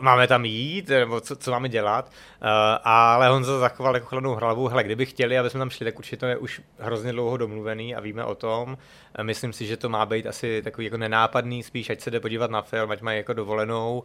máme 0.00 0.26
tam 0.26 0.44
jít, 0.44 0.88
nebo 0.88 1.20
co, 1.20 1.36
co 1.36 1.50
máme 1.50 1.68
dělat, 1.68 2.10
uh, 2.42 2.48
ale 2.84 3.30
on 3.30 3.44
se 3.44 3.58
zachoval 3.58 3.94
jako 3.94 4.06
chladnou 4.06 4.34
hlavu, 4.34 4.68
hele, 4.68 4.84
kdyby 4.84 5.06
chtěli, 5.06 5.38
aby 5.38 5.50
jsme 5.50 5.58
tam 5.58 5.70
šli, 5.70 5.84
tak 5.84 5.98
určitě 5.98 6.16
to 6.16 6.26
je 6.26 6.36
už 6.36 6.60
hrozně 6.78 7.12
dlouho 7.12 7.36
domluvený 7.36 7.94
a 7.94 8.00
víme 8.00 8.24
o 8.24 8.34
tom. 8.34 8.72
Uh, 8.72 9.24
myslím 9.24 9.52
si, 9.52 9.66
že 9.66 9.76
to 9.76 9.88
má 9.88 10.06
být 10.06 10.26
asi 10.26 10.62
takový 10.62 10.84
jako 10.84 10.96
nenápadný, 10.96 11.62
spíš 11.62 11.90
ať 11.90 12.00
se 12.00 12.10
jde 12.10 12.20
podívat 12.20 12.50
na 12.50 12.62
film, 12.62 12.90
ať 12.90 13.00
mají 13.00 13.18
jako 13.18 13.32
dovolenou 13.32 14.02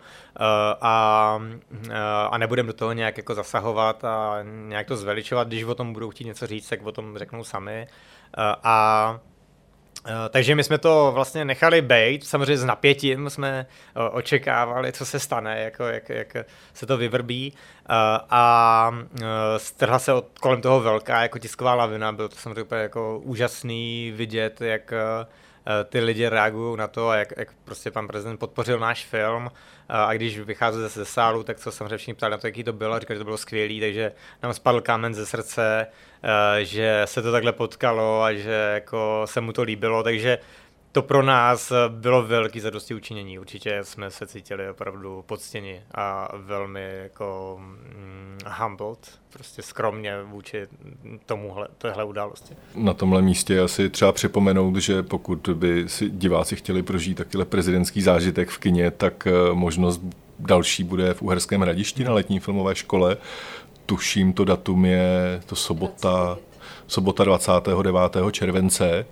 a, 0.81 1.39
a 2.31 2.37
nebudem 2.37 2.67
do 2.67 2.73
toho 2.73 2.93
nějak 2.93 3.17
jako 3.17 3.35
zasahovat 3.35 4.05
a 4.05 4.39
nějak 4.43 4.87
to 4.87 4.97
zveličovat, 4.97 5.47
když 5.47 5.63
o 5.63 5.75
tom 5.75 5.93
budou 5.93 6.09
chtít 6.09 6.25
něco 6.25 6.47
říct, 6.47 6.69
tak 6.69 6.85
o 6.85 6.91
tom 6.91 7.17
řeknou 7.17 7.43
sami. 7.43 7.87
A 8.63 9.19
Eh, 9.19 9.28
takže 10.29 10.55
my 10.55 10.63
jsme 10.63 10.77
to 10.77 11.11
vlastně 11.13 11.45
nechali 11.45 11.81
být, 11.81 12.27
samozřejmě 12.27 12.57
s 12.57 12.65
napětím 12.65 13.29
jsme 13.29 13.65
eh, 13.95 14.09
očekávali, 14.09 14.91
co 14.91 15.05
se 15.05 15.19
stane, 15.19 15.59
jako, 15.59 15.83
jak, 15.83 16.09
jak 16.09 16.35
se 16.73 16.85
to 16.85 16.97
vyvrbí. 16.97 17.53
Eh, 17.53 17.93
a 18.29 18.91
strhla 19.57 19.99
se 19.99 20.13
od, 20.13 20.39
kolem 20.39 20.61
toho 20.61 20.79
velká 20.79 21.21
jako 21.21 21.39
tisková 21.39 21.75
lavina, 21.75 22.11
bylo 22.11 22.29
to 22.29 22.35
samozřejmě 22.35 22.75
jako 22.75 23.19
úžasný 23.19 24.13
vidět, 24.15 24.61
jak 24.61 24.93
ty 25.89 25.99
lidi 25.99 26.27
reagují 26.27 26.77
na 26.77 26.87
to, 26.87 27.13
jak, 27.13 27.33
jak 27.37 27.47
prostě 27.65 27.91
pan 27.91 28.07
prezident 28.07 28.37
podpořil 28.37 28.79
náš 28.79 29.05
film 29.05 29.51
a 29.89 30.13
když 30.13 30.39
vycházeli 30.39 30.89
ze 30.89 31.05
sálu, 31.05 31.43
tak 31.43 31.57
co 31.57 31.71
samozřejmě 31.71 31.97
všichni 31.97 32.13
ptali 32.13 32.31
na 32.31 32.37
to, 32.37 32.47
jaký 32.47 32.63
to 32.63 32.73
bylo, 32.73 32.93
a 32.93 32.99
říkali, 32.99 33.15
že 33.15 33.19
to 33.19 33.25
bylo 33.25 33.37
skvělý, 33.37 33.79
takže 33.79 34.11
nám 34.43 34.53
spadl 34.53 34.81
kámen 34.81 35.13
ze 35.13 35.25
srdce, 35.25 35.87
že 36.61 37.01
se 37.05 37.21
to 37.21 37.31
takhle 37.31 37.51
potkalo 37.51 38.23
a 38.23 38.33
že 38.33 38.71
jako 38.73 39.21
se 39.25 39.41
mu 39.41 39.53
to 39.53 39.63
líbilo, 39.63 40.03
takže 40.03 40.39
to 40.91 41.01
pro 41.01 41.23
nás 41.23 41.71
bylo 41.87 42.23
velký 42.23 42.59
zadosti 42.59 42.93
učinění. 42.93 43.39
Určitě 43.39 43.79
jsme 43.83 44.11
se 44.11 44.27
cítili 44.27 44.69
opravdu 44.69 45.23
poctěni 45.25 45.81
a 45.95 46.29
velmi 46.37 46.89
jako 47.03 47.57
mm, 47.59 48.37
humbled, 48.59 49.19
prostě 49.29 49.61
skromně 49.61 50.23
vůči 50.23 50.67
tomuhle, 51.25 51.67
tohle 51.77 52.03
události. 52.03 52.55
Na 52.75 52.93
tomhle 52.93 53.21
místě 53.21 53.59
asi 53.59 53.89
třeba 53.89 54.11
připomenout, 54.11 54.75
že 54.75 55.03
pokud 55.03 55.49
by 55.53 55.89
si 55.89 56.09
diváci 56.09 56.55
chtěli 56.55 56.83
prožít 56.83 57.17
takhle 57.17 57.45
prezidentský 57.45 58.01
zážitek 58.01 58.49
v 58.49 58.57
kině, 58.57 58.91
tak 58.91 59.27
eh, 59.27 59.31
možnost 59.53 60.01
další 60.39 60.83
bude 60.83 61.13
v 61.13 61.21
Uherském 61.21 61.61
hradišti 61.61 62.03
na 62.03 62.13
letní 62.13 62.39
filmové 62.39 62.75
škole. 62.75 63.17
Tuším, 63.85 64.33
to 64.33 64.45
datum 64.45 64.85
je 64.85 65.41
to 65.45 65.55
sobota, 65.55 66.37
sobota 66.87 67.23
29. 67.23 68.31
července 68.31 69.05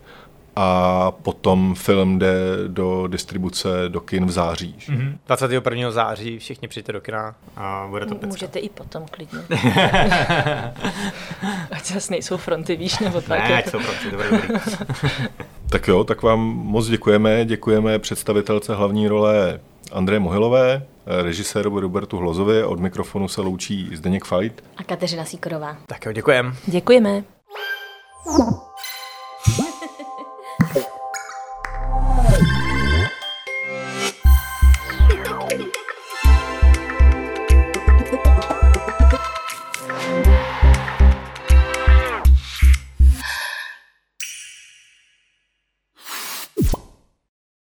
a 0.60 1.12
potom 1.12 1.76
film 1.76 2.20
jde 2.20 2.34
do 2.68 3.08
distribuce 3.08 3.70
do 3.88 4.02
kin 4.02 4.26
v 4.26 4.32
září. 4.32 4.76
Mm-hmm. 4.80 5.18
21. 5.28 5.92
září 5.92 6.40
všichni 6.40 6.68
přijďte 6.68 6.92
do 6.92 7.02
kina 7.02 7.36
a 7.56 7.88
bude 7.90 8.06
to 8.06 8.16
pecka. 8.16 8.28
Můžete 8.28 8.60
i 8.60 8.70
potom 8.70 9.06
klidně. 9.12 9.40
ať 11.72 11.86
zase 11.86 12.12
nejsou 12.12 12.38
fronty, 12.38 12.76
víš, 12.76 13.00
nebo 13.00 13.22
tak. 13.22 13.50
Ne, 13.50 13.58
ať 13.58 13.70
jsou 13.70 13.80
fronty, 13.80 14.12
to 14.12 14.16
bude 14.16 14.30
Tak 15.70 15.88
jo, 15.88 16.04
tak 16.04 16.22
vám 16.24 16.40
moc 16.50 16.88
děkujeme. 16.88 17.46
Děkujeme 17.46 18.00
představitelce 18.00 18.76
hlavní 18.76 19.08
role 19.08 19.60
Andreje 19.92 20.20
Mohilové, 20.20 20.86
režisérovi 21.06 21.82
Robertu 21.82 22.18
Hlozovi. 22.18 22.64
Od 22.64 22.80
mikrofonu 22.80 23.28
se 23.28 23.42
loučí 23.42 23.90
Zdeněk 23.96 24.26
Fajt. 24.26 24.64
A 24.78 24.84
Kateřina 24.84 25.26
Síkorová. 25.26 25.78
Tak 25.86 26.06
jo, 26.06 26.12
děkujeme. 26.12 26.54
Děkujeme. 26.66 27.24